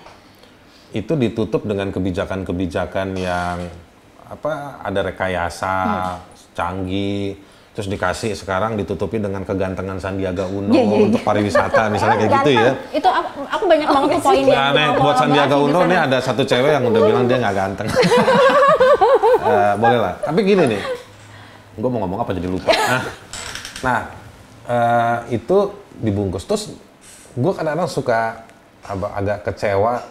itu 0.92 1.13
ditutup 1.15 1.63
dengan 1.63 1.88
kebijakan-kebijakan 1.96 3.15
yang 3.15 3.58
apa 4.30 4.84
ada 4.84 5.00
rekayasa 5.10 5.74
canggih, 6.54 7.39
terus 7.80 7.96
dikasih 7.96 8.36
sekarang 8.36 8.76
ditutupi 8.76 9.24
dengan 9.24 9.48
kegantengan 9.48 10.04
Sandiaga 10.04 10.44
Uno 10.52 10.68
Iya, 10.76 10.84
iya, 10.84 10.96
iya. 11.00 11.06
untuk 11.08 11.24
pariwisata 11.24 11.88
misalnya 11.88 12.20
kayak 12.20 12.32
gitu 12.44 12.52
ya. 12.52 12.72
Itu 12.92 13.08
aku, 13.08 13.48
aku 13.48 13.63
banyak 13.72 13.88
banget 13.88 14.10
tuh 14.12 14.20
poin 14.20 14.44
Ya, 14.44 14.52
yang 14.52 14.76
nih, 14.76 14.88
buat 15.00 15.15
Sandiaga 15.15 15.56
di 15.56 15.63
Uno 15.63 15.80
nih 15.88 16.00
ada 16.04 16.18
satu 16.20 16.44
cewek 16.44 16.76
yang 16.76 16.84
udah 16.92 17.02
bilang 17.08 17.24
dia 17.32 17.39
nggak 17.39 17.56
ganteng. 17.56 17.88
Eh, 19.39 19.74
boleh 19.80 19.98
lah. 19.98 20.13
Tapi 20.20 20.46
gini 20.46 20.68
nih, 20.68 20.82
gue 21.80 21.89
mau 21.89 22.04
ngomong 22.06 22.22
apa 22.22 22.36
jadi 22.36 22.52
lupa. 22.52 22.70
Nah, 22.70 23.02
nah 23.82 24.00
eh, 24.68 25.39
itu 25.39 25.74
dibungkus. 25.96 26.44
Terus 26.44 26.76
gue 27.34 27.52
kadang-kadang 27.56 27.89
suka 27.89 28.46
agak 28.86 29.48
kecewa 29.48 30.06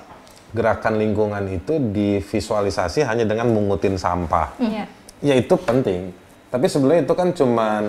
gerakan 0.56 0.96
lingkungan 0.96 1.44
itu 1.54 1.76
divisualisasi 1.76 3.04
hanya 3.04 3.28
dengan 3.28 3.52
mengutin 3.52 4.00
sampah. 4.00 4.56
Iya. 4.58 4.84
Ya 5.20 5.34
itu 5.36 5.54
penting. 5.60 6.10
Tapi 6.48 6.66
sebenarnya 6.68 7.04
itu 7.04 7.14
kan 7.14 7.28
cuman 7.36 7.82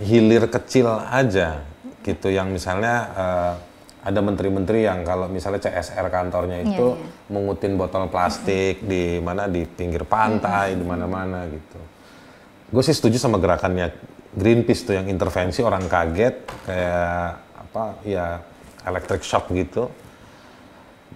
hilir 0.00 0.44
kecil 0.52 0.92
aja 1.08 1.64
gitu 2.04 2.28
yang 2.28 2.52
misalnya 2.52 2.94
eh, 3.16 3.54
ada 4.06 4.20
menteri-menteri 4.22 4.86
yang 4.86 5.02
kalau 5.02 5.26
misalnya 5.26 5.66
CSR 5.66 6.06
kantornya 6.14 6.62
itu 6.62 6.94
iya. 6.94 7.10
mengutin 7.26 7.74
botol 7.74 8.06
plastik 8.06 8.78
di 8.86 9.18
mana 9.18 9.50
di 9.50 9.66
pinggir 9.66 10.06
pantai 10.06 10.78
di 10.78 10.84
mana-mana 10.86 11.42
gitu. 11.50 11.80
Gue 12.70 12.82
sih 12.86 12.94
setuju 12.94 13.18
sama 13.18 13.42
gerakannya 13.42 13.90
Greenpeace 14.36 14.86
tuh 14.86 14.94
yang 14.94 15.10
intervensi 15.10 15.64
orang 15.64 15.90
kaget 15.90 16.44
kayak 16.68 17.28
apa 17.56 17.84
ya 18.06 18.38
electric 18.86 19.26
shock 19.26 19.50
gitu. 19.50 19.90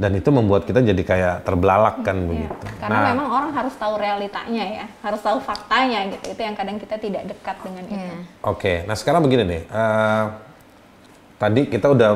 Dan 0.01 0.17
itu 0.17 0.33
membuat 0.33 0.65
kita 0.65 0.81
jadi 0.81 1.03
kayak 1.05 1.37
terbelalak 1.45 2.01
kan 2.01 2.17
Iya. 2.17 2.25
begitu. 2.25 2.67
Karena 2.81 2.97
Nah, 2.97 3.09
memang 3.13 3.29
orang 3.29 3.51
harus 3.53 3.77
tahu 3.77 4.01
realitanya 4.01 4.65
ya, 4.65 4.87
harus 5.05 5.21
tahu 5.21 5.45
faktanya 5.45 6.09
gitu. 6.09 6.33
Itu 6.33 6.41
yang 6.41 6.57
kadang 6.57 6.81
kita 6.81 6.97
tidak 6.97 7.29
dekat 7.29 7.57
dengan 7.61 7.85
itu. 7.85 8.01
Iya. 8.01 8.17
Oke, 8.49 8.73
nah 8.89 8.97
sekarang 8.97 9.21
begini 9.21 9.45
nih. 9.45 9.63
eh, 9.69 10.25
tadi 11.37 11.69
kita 11.69 11.93
udah 11.93 12.11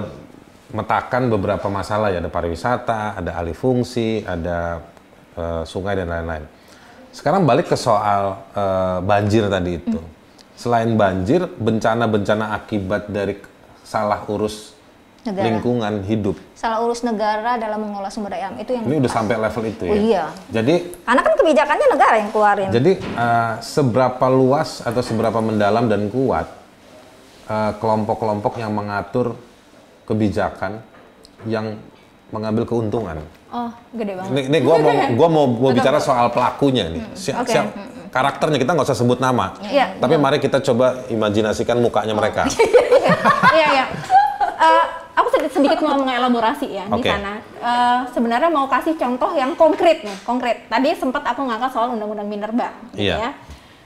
metakan 0.72 1.28
beberapa 1.28 1.68
masalah 1.68 2.08
ya, 2.08 2.18
ada 2.18 2.32
pariwisata, 2.32 3.20
ada 3.20 3.30
alih 3.36 3.52
fungsi, 3.52 4.24
ada 4.24 4.80
eh, 5.36 5.62
sungai 5.68 5.92
dan 5.94 6.08
lain-lain. 6.08 6.48
Sekarang 7.12 7.44
balik 7.44 7.68
ke 7.68 7.76
soal 7.76 8.40
eh, 8.56 8.98
banjir 9.04 9.44
tadi 9.46 9.76
itu. 9.76 10.00
Selain 10.56 10.88
banjir, 10.94 11.44
bencana-bencana 11.58 12.54
akibat 12.54 13.10
dari 13.10 13.36
salah 13.84 14.22
urus 14.24 14.72
Negara. 15.24 15.44
lingkungan 15.48 16.04
hidup. 16.04 16.36
Salah 16.52 16.84
urus 16.84 17.00
negara 17.00 17.56
dalam 17.56 17.80
mengelola 17.80 18.12
sumber 18.12 18.36
daya 18.36 18.52
alam 18.52 18.60
itu 18.60 18.76
yang 18.76 18.84
Ini 18.84 19.00
udah 19.00 19.10
sampai 19.10 19.40
level 19.40 19.64
itu 19.64 19.82
ya. 19.82 19.90
Oh 19.90 19.96
iya. 19.96 20.24
Jadi 20.52 20.74
karena 21.00 21.20
kan 21.20 21.32
kebijakannya 21.34 21.86
negara 21.88 22.14
yang 22.20 22.30
keluarin. 22.30 22.68
Jadi 22.68 22.92
eh, 23.00 23.52
seberapa 23.58 24.26
luas 24.28 24.80
atau 24.80 25.00
seberapa 25.00 25.40
mendalam 25.40 25.88
dan 25.88 26.06
kuat 26.08 26.44
eh, 27.46 27.72
kelompok-kelompok 27.74 28.56
yang 28.56 28.70
mengatur 28.70 29.32
kebijakan 30.04 30.84
yang 31.44 31.80
mengambil 32.28 32.64
keuntungan. 32.64 33.24
Oh, 33.48 33.70
gede 33.92 34.18
banget. 34.18 34.28
Ini, 34.28 34.40
ini 34.44 34.58
gua 34.60 34.76
mau 34.76 34.92
gua 35.18 35.28
mau, 35.30 35.44
mau 35.46 35.70
bicara 35.70 35.98
soal 35.98 36.28
pelakunya 36.28 36.90
nih. 36.90 37.00
Si- 37.14 37.32
Oke. 37.32 37.48
siap- 37.48 37.72
karakternya 38.10 38.58
kita 38.58 38.76
nggak 38.76 38.86
usah 38.86 38.94
sebut 38.94 39.18
nama. 39.18 39.56
Iya, 39.60 39.96
Tapi 39.96 40.14
mari 40.14 40.36
kita 40.36 40.60
coba 40.60 41.08
imajinasikan 41.08 41.78
mukanya 41.78 42.12
mereka. 42.12 42.44
Iya, 43.54 43.66
iya. 43.70 43.84
Eh, 44.58 44.84
aku 45.14 45.28
sedikit, 45.30 45.52
sedikit 45.54 45.78
mau 45.80 45.96
mengelaborasi 46.02 46.66
ya 46.74 46.84
di 46.90 47.00
Oke. 47.00 47.08
sana. 47.08 47.38
Eh, 47.40 48.00
sebenarnya 48.10 48.50
mau 48.50 48.66
kasih 48.66 48.98
contoh 48.98 49.30
yang 49.38 49.54
konkret 49.54 50.02
nih, 50.02 50.18
konkret. 50.26 50.66
Tadi 50.66 50.90
sempat 50.98 51.22
aku 51.22 51.46
ngangkat 51.46 51.70
soal 51.70 51.94
undang-undang 51.94 52.26
Minerba, 52.26 52.74
gitu 52.92 53.08
Iya. 53.08 53.16
ya. 53.18 53.30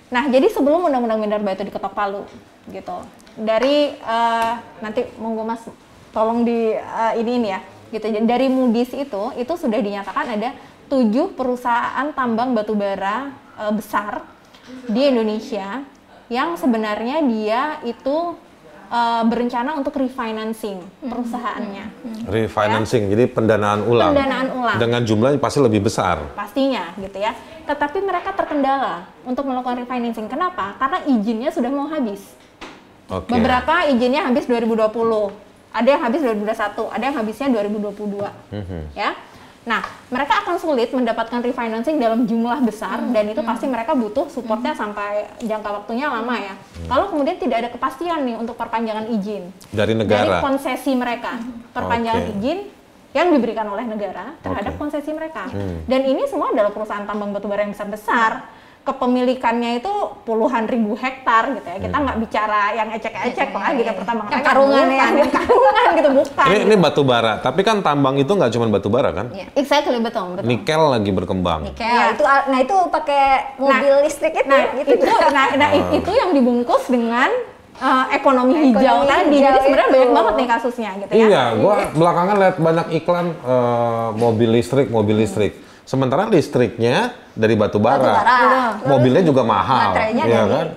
Nah, 0.08 0.24
jadi 0.32 0.48
sebelum 0.48 0.88
undang-undang 0.88 1.20
Minerba 1.20 1.52
itu 1.52 1.68
diketok 1.68 1.92
palu, 1.92 2.24
gitu. 2.72 2.96
Dari 3.36 3.92
eh, 3.94 4.52
nanti 4.80 5.04
monggo 5.20 5.44
Mas 5.44 5.62
tolong 6.10 6.48
di 6.48 6.72
eh, 6.74 7.12
ini 7.20 7.30
ini 7.38 7.48
ya, 7.52 7.60
gitu. 7.92 8.08
Jadi 8.08 8.24
Dari 8.24 8.46
Moody's 8.48 8.92
itu, 8.96 9.22
itu 9.36 9.52
sudah 9.52 9.78
dinyatakan 9.78 10.26
ada 10.32 10.56
tujuh 10.88 11.36
perusahaan 11.36 12.08
tambang 12.16 12.56
batubara 12.56 13.28
eh, 13.60 13.72
besar 13.76 14.24
di 14.88 15.12
Indonesia 15.12 15.84
yang 16.28 16.56
sebenarnya 16.60 17.24
dia 17.24 17.80
itu 17.84 18.36
eh, 18.88 19.22
berencana 19.24 19.77
untuk 19.77 19.94
refinancing 19.94 20.81
perusahaannya. 21.01 21.85
Refinancing, 22.27 23.09
jadi 23.12 23.24
pendanaan 23.29 23.85
ulang. 23.85 24.12
Pendanaan 24.12 24.48
ulang. 24.53 24.77
Dengan 24.77 25.01
jumlahnya 25.05 25.38
pasti 25.38 25.59
lebih 25.61 25.85
besar. 25.85 26.18
pastinya 26.33 26.92
gitu 26.96 27.18
ya. 27.20 27.33
Tetapi 27.68 28.01
mereka 28.01 28.33
terkendala 28.33 29.05
untuk 29.22 29.44
melakukan 29.44 29.85
refinancing. 29.85 30.24
Kenapa? 30.27 30.72
Karena 30.81 31.05
izinnya 31.05 31.53
sudah 31.53 31.68
mau 31.68 31.85
habis. 31.87 32.24
Oke. 33.09 33.29
Beberapa 33.29 33.88
izinnya 33.88 34.24
habis 34.24 34.44
2020, 34.44 35.33
ada 35.68 35.88
yang 35.88 36.03
habis 36.03 36.20
2021, 36.24 36.88
ada 36.92 37.05
yang 37.05 37.16
habisnya 37.16 37.48
2022. 37.53 38.29
Mhm. 38.53 38.81
Ya. 38.96 39.12
Nah, 39.68 39.85
mereka 40.09 40.40
akan 40.40 40.57
sulit 40.57 40.88
mendapatkan 40.96 41.44
refinancing 41.44 42.00
dalam 42.00 42.24
jumlah 42.24 42.64
besar 42.64 43.04
dan 43.12 43.28
itu 43.28 43.44
pasti 43.44 43.68
mereka 43.68 43.92
butuh 43.92 44.33
supportnya 44.33 44.72
sampai 44.72 45.28
jangka 45.44 45.85
waktunya 45.85 46.09
lama 46.09 46.33
ya. 46.40 46.57
Kalau 46.88 47.12
kemudian 47.12 47.37
tidak 47.37 47.57
ada 47.61 47.68
kepastian 47.68 48.24
nih 48.24 48.40
untuk 48.40 48.57
perpanjangan 48.57 49.12
izin 49.12 49.52
Dari 49.68 49.92
dari 49.92 49.94
negara. 50.00 50.40
konsesi 50.40 50.96
mereka, 50.96 51.37
perpanjangan 51.76 52.24
Oke. 52.24 52.33
izin 52.40 52.59
yang 53.12 53.28
diberikan 53.28 53.68
oleh 53.68 53.85
negara 53.85 54.33
terhadap 54.40 54.72
Oke. 54.76 54.88
konsesi 54.88 55.12
mereka. 55.12 55.52
Hmm. 55.52 55.85
Dan 55.85 56.00
ini 56.09 56.24
semua 56.24 56.48
adalah 56.48 56.72
perusahaan 56.72 57.04
tambang 57.04 57.37
batubara 57.37 57.61
yang 57.68 57.76
besar-besar. 57.76 58.48
Kepemilikannya 58.88 59.79
itu 59.79 59.92
puluhan 60.22 60.64
ribu 60.64 60.92
hektar 60.94 61.53
gitu 61.53 61.66
ya. 61.66 61.79
Kita 61.79 61.92
Hmm. 61.92 62.05
nggak 62.05 62.18
bicara 62.18 62.62
yang 62.72 62.88
ecek-ecek 62.90 63.48
Iya, 63.48 63.55
lah 63.55 63.68
iya, 63.68 63.77
gitu 63.77 63.85
iya. 63.87 63.98
pertambangan 63.98 64.31
Yang 64.31 64.40
kayu, 64.40 64.48
karungan 64.48 64.87
ya. 64.88 65.07
karungan 65.38 65.85
gitu 65.92 66.09
bukan. 66.14 66.46
Ini, 66.46 66.59
ini 66.64 66.74
batu 66.74 67.03
bara, 67.03 67.33
tapi 67.38 67.61
kan 67.61 67.77
tambang 67.79 68.16
itu 68.16 68.29
nggak 68.31 68.51
cuma 68.51 68.66
batu 68.68 68.88
bara 68.88 69.11
kan? 69.12 69.27
Iya. 69.31 69.46
Exactly 69.53 69.98
betul 69.98 70.24
betul. 70.35 70.48
Nikel 70.48 70.83
lagi 70.88 71.11
berkembang. 71.11 71.61
Nikel 71.64 71.85
Iya. 71.85 72.05
itu 72.12 72.24
nah 72.24 72.59
itu 72.59 72.77
pakai 72.88 73.22
mobil 73.57 73.94
listrik 74.01 74.33
itu 74.35 74.48
Nah, 74.48 74.72
gitu. 74.74 74.90
itu 74.94 75.05
nah, 75.29 75.46
nah, 75.53 75.68
Oh. 75.70 75.92
itu 75.92 76.11
yang 76.11 76.31
dibungkus 76.33 76.88
dengan 76.88 77.29
uh, 77.79 78.07
ekonomi 78.11 78.55
hijau 78.66 79.05
Ekonomi 79.05 79.07
tadi. 79.07 79.37
hijau 79.37 79.51
Jadi 79.51 79.59
sebenarnya 79.62 79.90
banyak 79.92 80.11
banget 80.11 80.35
nih 80.35 80.46
kasusnya 80.48 80.90
gitu 80.96 81.11
ya. 81.12 81.18
Iya, 81.20 81.42
gua 81.57 81.74
belakangan 81.92 82.37
lihat 82.37 82.57
banyak 82.59 82.87
iklan 82.96 83.27
eh, 83.37 84.09
mobil 84.14 84.48
listrik, 84.51 84.87
mobil 84.88 85.16
listrik. 85.16 85.67
Sementara 85.88 86.29
listriknya 86.29 87.16
dari 87.33 87.57
batu 87.57 87.81
bara. 87.81 87.96
Batu 87.96 88.12
bara. 88.20 88.61
Terus 88.77 88.90
Mobilnya 88.92 89.22
juga 89.24 89.40
mahal, 89.40 89.96
baterainya 89.96 90.24
iya 90.29 90.40
dari 90.44 90.53
kan? 90.53 90.68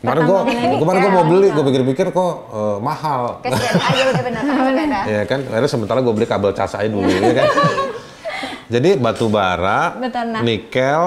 Kemarin 0.00 0.22
gua, 0.26 0.40
pertambangan 0.42 0.64
ini 0.66 0.76
kemarin 0.80 0.98
gua 0.98 1.06
nikel, 1.06 1.14
mau 1.14 1.26
beli, 1.30 1.46
gua 1.54 1.64
pikir-pikir 1.70 2.06
kok 2.10 2.34
eh, 2.50 2.78
mahal. 2.82 3.22
Kasihan 3.46 3.78
aja 3.78 4.02
udah 4.10 4.22
bener 4.26 4.42
sama 4.42 4.62
sepeda. 4.66 5.00
Ya 5.06 5.22
kan, 5.30 5.40
akhirnya 5.46 5.70
sementara 5.70 5.98
gue 6.02 6.14
beli 6.18 6.26
kabel 6.26 6.50
cas 6.50 6.72
aja 6.74 6.88
dulu, 6.90 7.06
ya 7.06 7.30
kan. 7.30 7.48
Jadi 8.74 8.90
batu 8.98 9.26
bara, 9.30 9.94
Betul, 10.02 10.24
nah. 10.34 10.42
nikel, 10.42 11.02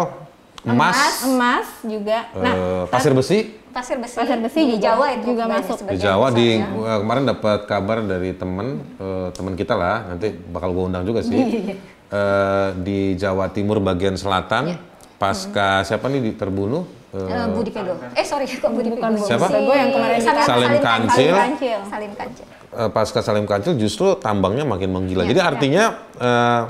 emas, 0.64 1.28
emas 1.28 1.68
juga. 1.84 2.32
Nah, 2.40 2.54
eh, 2.56 2.84
pasir 2.88 3.12
besi. 3.12 3.60
Pasir 3.76 3.98
besi. 4.00 4.16
Pasir 4.24 4.40
besi 4.40 4.62
di 4.72 4.78
Jawa 4.80 5.20
itu 5.20 5.36
juga 5.36 5.52
masuk. 5.52 5.84
Di 5.84 6.00
Jawa 6.00 6.32
di 6.32 6.64
ya. 6.64 7.02
kemarin 7.04 7.28
dapat 7.28 7.68
kabar 7.68 8.00
dari 8.08 8.32
temen 8.38 8.88
eh, 9.04 9.28
temen 9.36 9.60
kita 9.60 9.76
lah 9.76 10.16
nanti 10.16 10.32
bakal 10.32 10.72
gue 10.72 10.84
undang 10.88 11.04
juga 11.04 11.20
sih 11.26 11.36
Iya, 12.13 12.21
Eh, 12.23 12.67
di 12.80 12.99
Jawa 13.17 13.49
Timur 13.49 13.82
bagian 13.82 14.13
selatan 14.13 14.69
Iya. 14.69 14.78
pasca 15.17 15.82
siapa 15.82 16.06
nih 16.08 16.21
di- 16.23 16.36
terbunuh 16.36 16.86
Eh, 17.10 17.21
Eh, 17.21 17.45
Budi 17.47 17.69
Pego. 17.69 17.93
Eh 18.13 18.26
sorry 18.26 18.49
kok 18.49 18.69
Budi 18.69 18.89
Bukan 18.89 19.13
Pego. 19.13 19.21
Siapa? 19.23 19.45
Pego 19.47 19.69
yang 19.71 19.89
kemarin 19.91 20.17
Salim, 20.19 20.43
Salim 20.43 20.73
Kancil. 20.80 21.34
Kancil. 21.36 21.80
Salim 21.86 22.12
Kancil. 22.12 22.45
eh, 22.73 22.89
pasca 22.89 23.19
Salim 23.21 23.45
Kancil 23.45 23.73
justru 23.76 24.13
tambangnya 24.15 24.62
makin 24.63 24.89
menggila. 24.89 25.21
Iya, 25.21 25.30
Jadi 25.30 25.39
iya. 25.39 25.45
artinya 25.47 25.84
eh, 26.19 26.62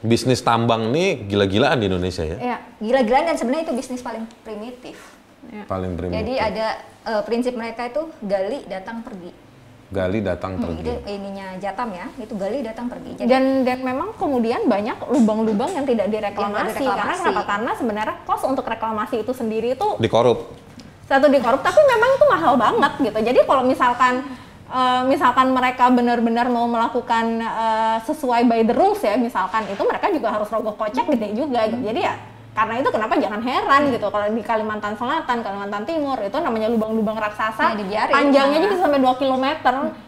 bisnis 0.00 0.38
tambang 0.40 0.90
nih 0.90 1.26
gila-gilaan 1.26 1.74
di 1.76 1.86
Indonesia 1.86 2.22
ya. 2.22 2.38
ya. 2.38 2.56
Gila-gilaan 2.78 3.24
dan 3.24 3.36
sebenarnya 3.36 3.66
itu 3.66 3.74
bisnis 3.74 3.98
paling 3.98 4.30
primitif. 4.42 4.94
Paling 5.66 5.92
primitif. 5.96 6.18
Jadi 6.18 6.34
ada 6.34 6.66
eh, 7.04 7.22
prinsip 7.22 7.54
mereka 7.54 7.82
itu 7.84 8.02
gali 8.20 8.62
datang 8.66 9.02
pergi. 9.02 9.34
Gali 9.88 10.20
datang 10.20 10.52
Hmm, 10.54 10.68
pergi. 10.68 10.84
itu 10.84 10.92
ininya 11.06 11.56
Jatam 11.56 11.88
ya, 11.90 12.04
itu 12.14 12.36
gali 12.36 12.60
datang 12.60 12.86
pergi. 12.86 13.16
Jadi 13.16 13.24
Dan, 13.24 13.64
dan 13.64 13.80
memang 13.80 14.12
kemudian 14.14 14.68
banyak 14.68 15.00
lubang-lubang 15.08 15.72
yang 15.72 15.82
tidak 15.82 16.06
direklamasi. 16.06 16.76
direklamasi. 16.76 16.92
Karena 16.92 17.14
kenapa? 17.16 17.42
Karena 17.42 17.70
sebenarnya 17.72 18.16
kos 18.22 18.44
untuk 18.44 18.62
reklamasi 18.62 19.16
itu 19.18 19.32
sendiri 19.32 19.72
itu 19.72 19.88
Dikorup. 19.96 20.52
satu 21.04 21.24
dikorup, 21.26 21.64
tapi 21.64 21.80
memang 21.80 22.10
itu 22.12 22.24
mahal 22.26 22.54
banget 22.54 22.92
gitu. 23.02 23.18
Jadi 23.22 23.40
kalau 23.42 23.64
misalkan 23.64 24.28
eh, 24.68 25.02
misalkan 25.04 25.48
mereka 25.50 25.88
benar-benar 25.88 26.46
mau 26.46 26.68
melakukan 26.68 27.24
eh, 27.40 27.96
sesuai 28.04 28.44
by 28.44 28.60
the 28.62 28.74
rules 28.74 29.00
ya, 29.00 29.16
misalkan 29.16 29.64
itu 29.66 29.80
mereka 29.80 30.12
juga 30.12 30.28
harus 30.30 30.46
rogoh 30.46 30.76
kocek 30.76 31.08
gede 31.08 31.32
juga. 31.34 31.64
Gitu. 31.64 31.80
Jadi 31.82 32.00
ya 32.02 32.12
karena 32.58 32.74
itu 32.76 32.90
kenapa 32.90 33.14
jangan 33.14 33.38
heran 33.38 33.82
gitu 33.88 34.06
kalau 34.08 34.26
di 34.26 34.42
Kalimantan 34.42 34.98
Selatan, 34.98 35.36
Kalimantan 35.40 35.86
Timur 35.86 36.18
itu 36.18 36.34
namanya 36.36 36.66
lubang-lubang 36.66 37.14
raksasa, 37.14 37.70
Ya, 37.70 37.74
dibiarin. 37.78 38.10
panjangnya 38.10 38.58
Nah. 38.58 38.64
bisa 38.66 38.76
sampai 38.82 38.98
2 38.98 39.14
km. 39.14 39.46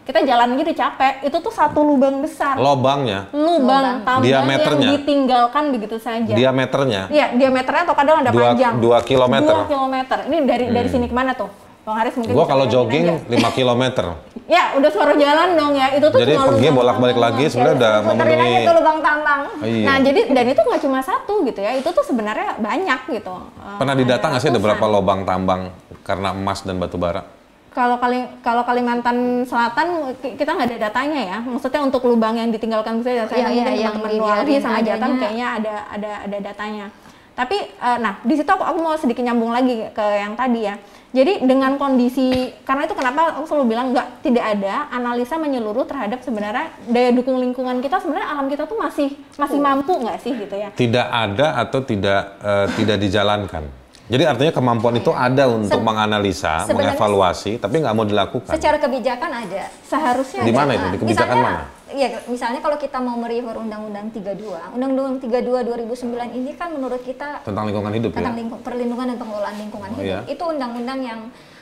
Kita 0.03 0.19
jalan 0.19 0.59
gitu 0.59 0.71
capek. 0.73 1.13
Itu 1.23 1.37
tuh 1.39 1.47
satu 1.49 1.79
lubang 1.79 2.19
besar. 2.19 2.59
Lobangnya, 2.59 3.31
Lubang 3.31 4.03
tambang 4.03 4.27
Diameternya. 4.27 4.83
yang 4.83 4.95
ditinggalkan 4.99 5.63
begitu 5.71 5.95
saja. 5.95 6.33
diameternya 6.35 7.07
Iya, 7.07 7.39
diameternya 7.39 7.87
atau 7.87 7.95
kadang 7.95 8.19
ada 8.19 8.29
Dua- 8.29 8.51
panjang. 8.51 8.73
dua 8.77 8.99
kilometer. 8.99 9.47
Hmm. 9.47 9.63
Dua 9.63 9.71
kilometer. 9.71 10.17
Ini 10.27 10.37
dari 10.43 10.65
dari 10.67 10.89
sini 10.91 11.07
ke 11.07 11.15
mana 11.15 11.31
tuh? 11.31 11.47
Bang 11.81 11.95
Haris 11.97 12.13
mungkin 12.13 12.33
Gua 12.33 12.45
kalau 12.45 12.65
jogging 12.65 13.05
aja. 13.07 13.49
5 13.49 13.57
kilometer. 13.57 14.05
Ya, 14.51 14.75
udah 14.75 14.91
suara 14.91 15.15
jalan 15.15 15.55
dong 15.55 15.79
ya. 15.79 15.95
Itu 15.95 16.11
tuh 16.11 16.19
Jadi 16.19 16.35
pergi 16.35 16.75
bolak-balik 16.75 17.15
lagi 17.15 17.47
sebenarnya 17.47 17.77
udah 17.77 17.93
aja 17.95 18.07
memenuhi. 18.11 18.67
tuh 18.67 18.73
lubang 18.75 18.99
tambang. 18.99 19.41
Iya. 19.63 19.85
Nah, 19.87 19.97
jadi 20.01 20.19
dan 20.27 20.45
itu 20.45 20.59
nggak 20.59 20.81
cuma 20.83 20.99
satu 20.99 21.33
gitu 21.47 21.55
ya. 21.57 21.71
Itu 21.71 21.87
tuh 21.87 22.03
sebenarnya 22.03 22.59
banyak 22.59 22.99
gitu. 23.11 23.31
Eh, 23.31 23.77
Pernah 23.79 23.95
didata 23.95 24.25
nggak 24.27 24.41
sih 24.43 24.51
ada 24.51 24.59
berapa 24.59 24.85
lubang 24.91 25.23
tambang 25.23 25.71
karena 26.03 26.35
emas 26.35 26.67
dan 26.67 26.83
batu 26.83 26.99
bara? 26.99 27.23
Kalau 27.71 27.95
kali 27.95 28.27
kalau 28.43 28.67
Kalimantan 28.67 29.47
Selatan 29.47 29.87
ki- 30.19 30.35
kita 30.35 30.51
nggak 30.51 30.67
ada 30.67 30.77
datanya 30.83 31.21
ya. 31.23 31.37
Maksudnya 31.39 31.79
untuk 31.79 32.03
lubang 32.03 32.35
yang 32.35 32.51
ditinggalkan 32.51 32.99
saya 32.99 33.23
Iya, 33.23 33.47
iya, 33.47 33.47
mungkin 33.47 33.63
yang 33.79 33.95
teman-teman 33.95 34.59
sama 34.59 34.77
adanya. 34.83 35.15
kayaknya 35.15 35.47
ada 35.55 35.75
ada 35.87 36.11
ada 36.27 36.37
datanya. 36.43 36.85
Tapi 37.31 37.55
eh, 37.71 37.97
nah 38.03 38.19
di 38.19 38.35
situ 38.35 38.51
aku, 38.51 38.59
aku 38.61 38.79
mau 38.83 38.99
sedikit 38.99 39.23
nyambung 39.23 39.55
lagi 39.55 39.87
ke 39.87 40.05
yang 40.19 40.35
tadi 40.35 40.67
ya. 40.67 40.75
Jadi 41.11 41.43
dengan 41.43 41.75
kondisi 41.75 42.55
karena 42.63 42.87
itu 42.87 42.95
kenapa 42.95 43.35
aku 43.35 43.43
selalu 43.43 43.75
bilang 43.75 43.91
nggak 43.91 44.23
tidak 44.23 44.45
ada 44.47 44.87
analisa 44.95 45.35
menyeluruh 45.35 45.83
terhadap 45.83 46.23
sebenarnya 46.23 46.71
daya 46.87 47.11
dukung 47.11 47.35
lingkungan 47.35 47.83
kita 47.83 47.99
sebenarnya 47.99 48.31
alam 48.31 48.47
kita 48.47 48.63
tuh 48.63 48.79
masih 48.79 49.11
masih 49.35 49.59
mampu 49.59 49.91
nggak 49.91 50.17
sih 50.23 50.31
gitu 50.31 50.55
ya. 50.55 50.71
Tidak 50.71 51.07
ada 51.11 51.59
atau 51.59 51.83
tidak 51.83 52.39
eh, 52.39 52.67
tidak 52.79 52.97
dijalankan. 53.03 53.63
Jadi 54.11 54.23
artinya 54.27 54.51
kemampuan 54.51 54.95
itu 54.99 55.11
ada 55.11 55.47
untuk 55.47 55.79
Se- 55.79 55.87
menganalisa, 55.87 56.67
mengevaluasi, 56.67 57.51
tapi 57.63 57.79
nggak 57.79 57.95
mau 57.95 58.03
dilakukan. 58.03 58.51
Secara 58.51 58.75
kebijakan 58.75 59.31
ada. 59.31 59.71
Seharusnya 59.87 60.43
Di 60.43 60.51
mana 60.51 60.75
itu? 60.75 60.87
Di 60.91 60.99
kebijakan 60.99 61.35
misalnya, 61.39 61.59
mana? 61.63 61.63
Iya, 61.91 62.23
misalnya 62.25 62.59
kalau 62.59 62.75
kita 62.75 62.97
mau 62.97 63.15
merefer 63.15 63.53
Undang-Undang 63.53 64.09
32, 64.11 64.71
Undang-Undang 64.71 65.19
32 65.19 65.61
2009 65.61 65.97
ini 66.33 66.51
kan 66.53 66.69
menurut 66.69 66.99
kita 66.99 67.43
Tentang 67.43 67.65
lingkungan 67.65 67.91
hidup 67.91 68.11
tentang 68.11 68.31
ya? 68.31 68.39
lingkung- 68.39 68.61
perlindungan 68.61 69.05
dan 69.05 69.17
pengelolaan 69.17 69.55
lingkungan 69.57 69.89
Oh, 69.89 69.97
hidup 69.97 70.07
iya. 70.07 70.19
itu 70.25 70.43
undang-undang 70.45 70.99
yang 71.01 71.19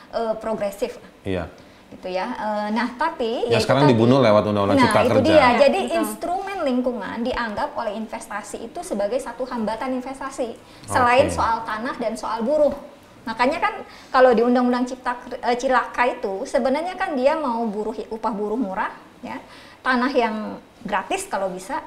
eh, 0.10 0.34
progresif 0.36 0.98
Iya. 1.22 1.46
gitu 1.90 2.08
ya. 2.08 2.26
Eh, 2.32 2.68
nah, 2.72 2.90
tapi 2.92 3.46
Ya 3.46 3.58
itu 3.58 3.64
sekarang 3.64 3.86
tadi- 3.86 3.94
dibunuh 3.94 4.18
lewat 4.20 4.42
Undang-Undang 4.44 4.74
nah, 4.76 4.86
Cipta 4.88 5.00
itu 5.00 5.12
Kerja. 5.12 5.22
dia. 5.24 5.38
Ya, 5.38 5.50
Jadi 5.60 5.80
betul. 5.84 5.98
instrumen 6.00 6.58
lingkungan 6.64 7.18
dianggap 7.20 7.70
oleh 7.76 7.94
investasi 7.96 8.58
itu 8.64 8.80
sebagai 8.82 9.18
satu 9.18 9.44
hambatan 9.44 9.94
investasi 9.96 10.54
selain 10.86 11.30
soal 11.30 11.62
tanah 11.64 11.94
dan 11.96 12.14
soal 12.14 12.42
buruh. 12.42 12.74
Makanya 13.22 13.60
kan 13.60 13.74
kalau 14.10 14.32
di 14.32 14.42
Undang-Undang 14.42 14.86
Cipta 14.88 15.14
Ker- 15.16 15.38
eh, 15.40 15.54
Cilaka 15.56 16.04
itu 16.08 16.42
sebenarnya 16.44 16.94
kan 16.96 17.14
dia 17.14 17.34
mau 17.36 17.62
buruh 17.64 17.94
upah 18.08 18.32
buruh 18.32 18.58
murah 18.58 18.90
ya, 19.20 19.38
tanah 19.80 20.12
yang 20.12 20.36
gratis 20.84 21.28
kalau 21.28 21.52
bisa 21.52 21.84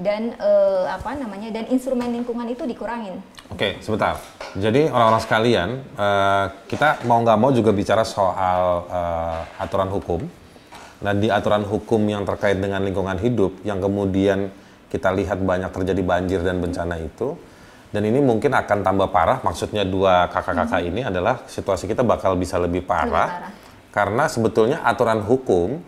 dan 0.00 0.32
eh, 0.32 0.84
apa 0.88 1.12
namanya 1.12 1.52
dan 1.52 1.68
instrumen 1.68 2.08
lingkungan 2.08 2.48
itu 2.48 2.64
dikurangin. 2.64 3.20
Oke, 3.52 3.76
sebentar. 3.84 4.16
Jadi 4.56 4.88
orang-orang 4.88 5.22
sekalian, 5.22 5.68
eh, 5.92 6.44
kita 6.66 7.04
mau 7.04 7.20
nggak 7.20 7.38
mau 7.38 7.50
juga 7.52 7.70
bicara 7.70 8.00
soal 8.02 8.88
eh, 8.88 9.40
aturan 9.60 9.92
hukum. 9.92 10.20
Nah, 11.00 11.16
di 11.16 11.32
aturan 11.32 11.64
hukum 11.64 12.00
yang 12.04 12.28
terkait 12.28 12.60
dengan 12.60 12.84
lingkungan 12.84 13.16
hidup, 13.16 13.64
yang 13.64 13.80
kemudian 13.80 14.52
kita 14.92 15.08
lihat 15.16 15.40
banyak 15.40 15.72
terjadi 15.72 16.02
banjir 16.04 16.40
dan 16.44 16.60
bencana 16.60 17.00
itu, 17.00 17.40
dan 17.88 18.04
ini 18.04 18.20
mungkin 18.20 18.52
akan 18.52 18.84
tambah 18.84 19.08
parah. 19.08 19.40
Maksudnya 19.40 19.84
dua 19.88 20.28
kakak-kakak 20.28 20.80
ini 20.84 21.00
adalah 21.00 21.40
situasi 21.48 21.88
kita 21.88 22.04
bakal 22.04 22.36
bisa 22.36 22.60
lebih 22.60 22.84
parah, 22.84 23.28
Hmm. 23.28 23.36
Lebih 23.36 23.48
parah. 23.48 23.52
karena 23.90 24.24
sebetulnya 24.28 24.78
aturan 24.84 25.24
hukum 25.24 25.80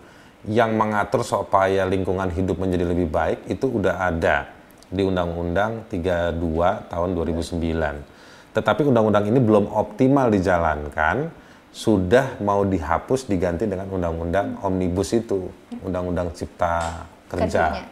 yang 0.47 0.75
mengatur 0.75 1.23
supaya 1.23 1.87
lingkungan 1.87 2.27
hidup 2.27 2.59
menjadi 2.59 2.83
lebih 2.83 3.07
baik 3.07 3.47
itu 3.47 3.65
udah 3.67 4.11
ada 4.11 4.51
di 4.91 5.01
Undang-Undang 5.01 5.87
32 5.89 6.91
tahun 6.91 7.09
2009. 7.15 8.53
Tetapi 8.53 8.81
undang-undang 8.85 9.25
ini 9.25 9.41
belum 9.41 9.65
optimal 9.65 10.29
dijalankan, 10.29 11.33
sudah 11.73 12.37
mau 12.45 12.61
dihapus 12.61 13.25
diganti 13.25 13.65
dengan 13.65 13.89
undang-undang 13.89 14.61
omnibus 14.61 15.17
itu, 15.17 15.49
undang-undang 15.81 16.29
cipta 16.37 17.09
kerja, 17.25 17.89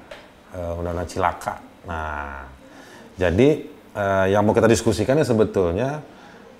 eh, 0.54 0.74
undang-undang 0.78 1.10
cilaka. 1.10 1.58
Nah, 1.90 2.46
jadi 3.18 3.50
eh, 3.98 4.26
yang 4.30 4.46
mau 4.46 4.54
kita 4.54 4.70
diskusikan 4.70 5.18
ya 5.18 5.26
sebetulnya 5.26 6.06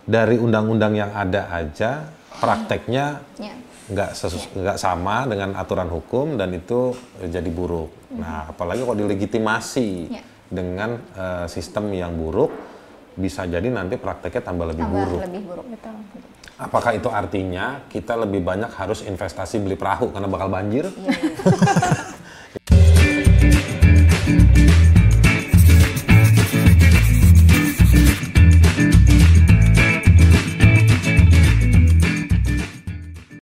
dari 0.02 0.42
undang-undang 0.42 0.98
yang 0.98 1.14
ada 1.14 1.46
aja 1.54 2.10
prakteknya 2.42 3.22
Ya. 3.38 3.54
Nggak 3.90 4.12
nggak 4.54 4.78
sama 4.78 5.26
dengan 5.26 5.58
aturan 5.58 5.90
hukum 5.90 6.38
dan 6.38 6.54
itu 6.54 6.94
jadi 7.18 7.50
buruk. 7.50 7.90
Nah, 8.14 8.52
apalagi 8.52 8.84
kalau 8.84 8.98
dilegitimasi 9.00 9.90
Ya. 10.12 10.22
dengan 10.46 11.02
eh, 11.16 11.46
sistem 11.48 11.90
yang 11.90 12.14
buruk, 12.14 12.52
bisa 13.16 13.44
jadi 13.44 13.66
nanti 13.68 13.98
prakteknya 13.98 14.42
tambah 14.44 14.70
lebih 14.70 14.86
Tambah 14.86 14.96
buruk. 15.02 15.22
lebih 15.26 15.42
buruk. 15.48 15.66
Betul. 15.72 15.96
Apakah 16.62 16.92
itu 16.94 17.10
artinya 17.10 17.82
kita 17.90 18.14
lebih 18.14 18.46
banyak 18.46 18.70
harus 18.78 19.02
investasi 19.02 19.58
beli 19.58 19.74
perahu 19.74 20.14
karena 20.14 20.30
bakal 20.30 20.46
banjir? 20.46 20.86
Iya, 20.94 21.10
iya. 21.10 21.92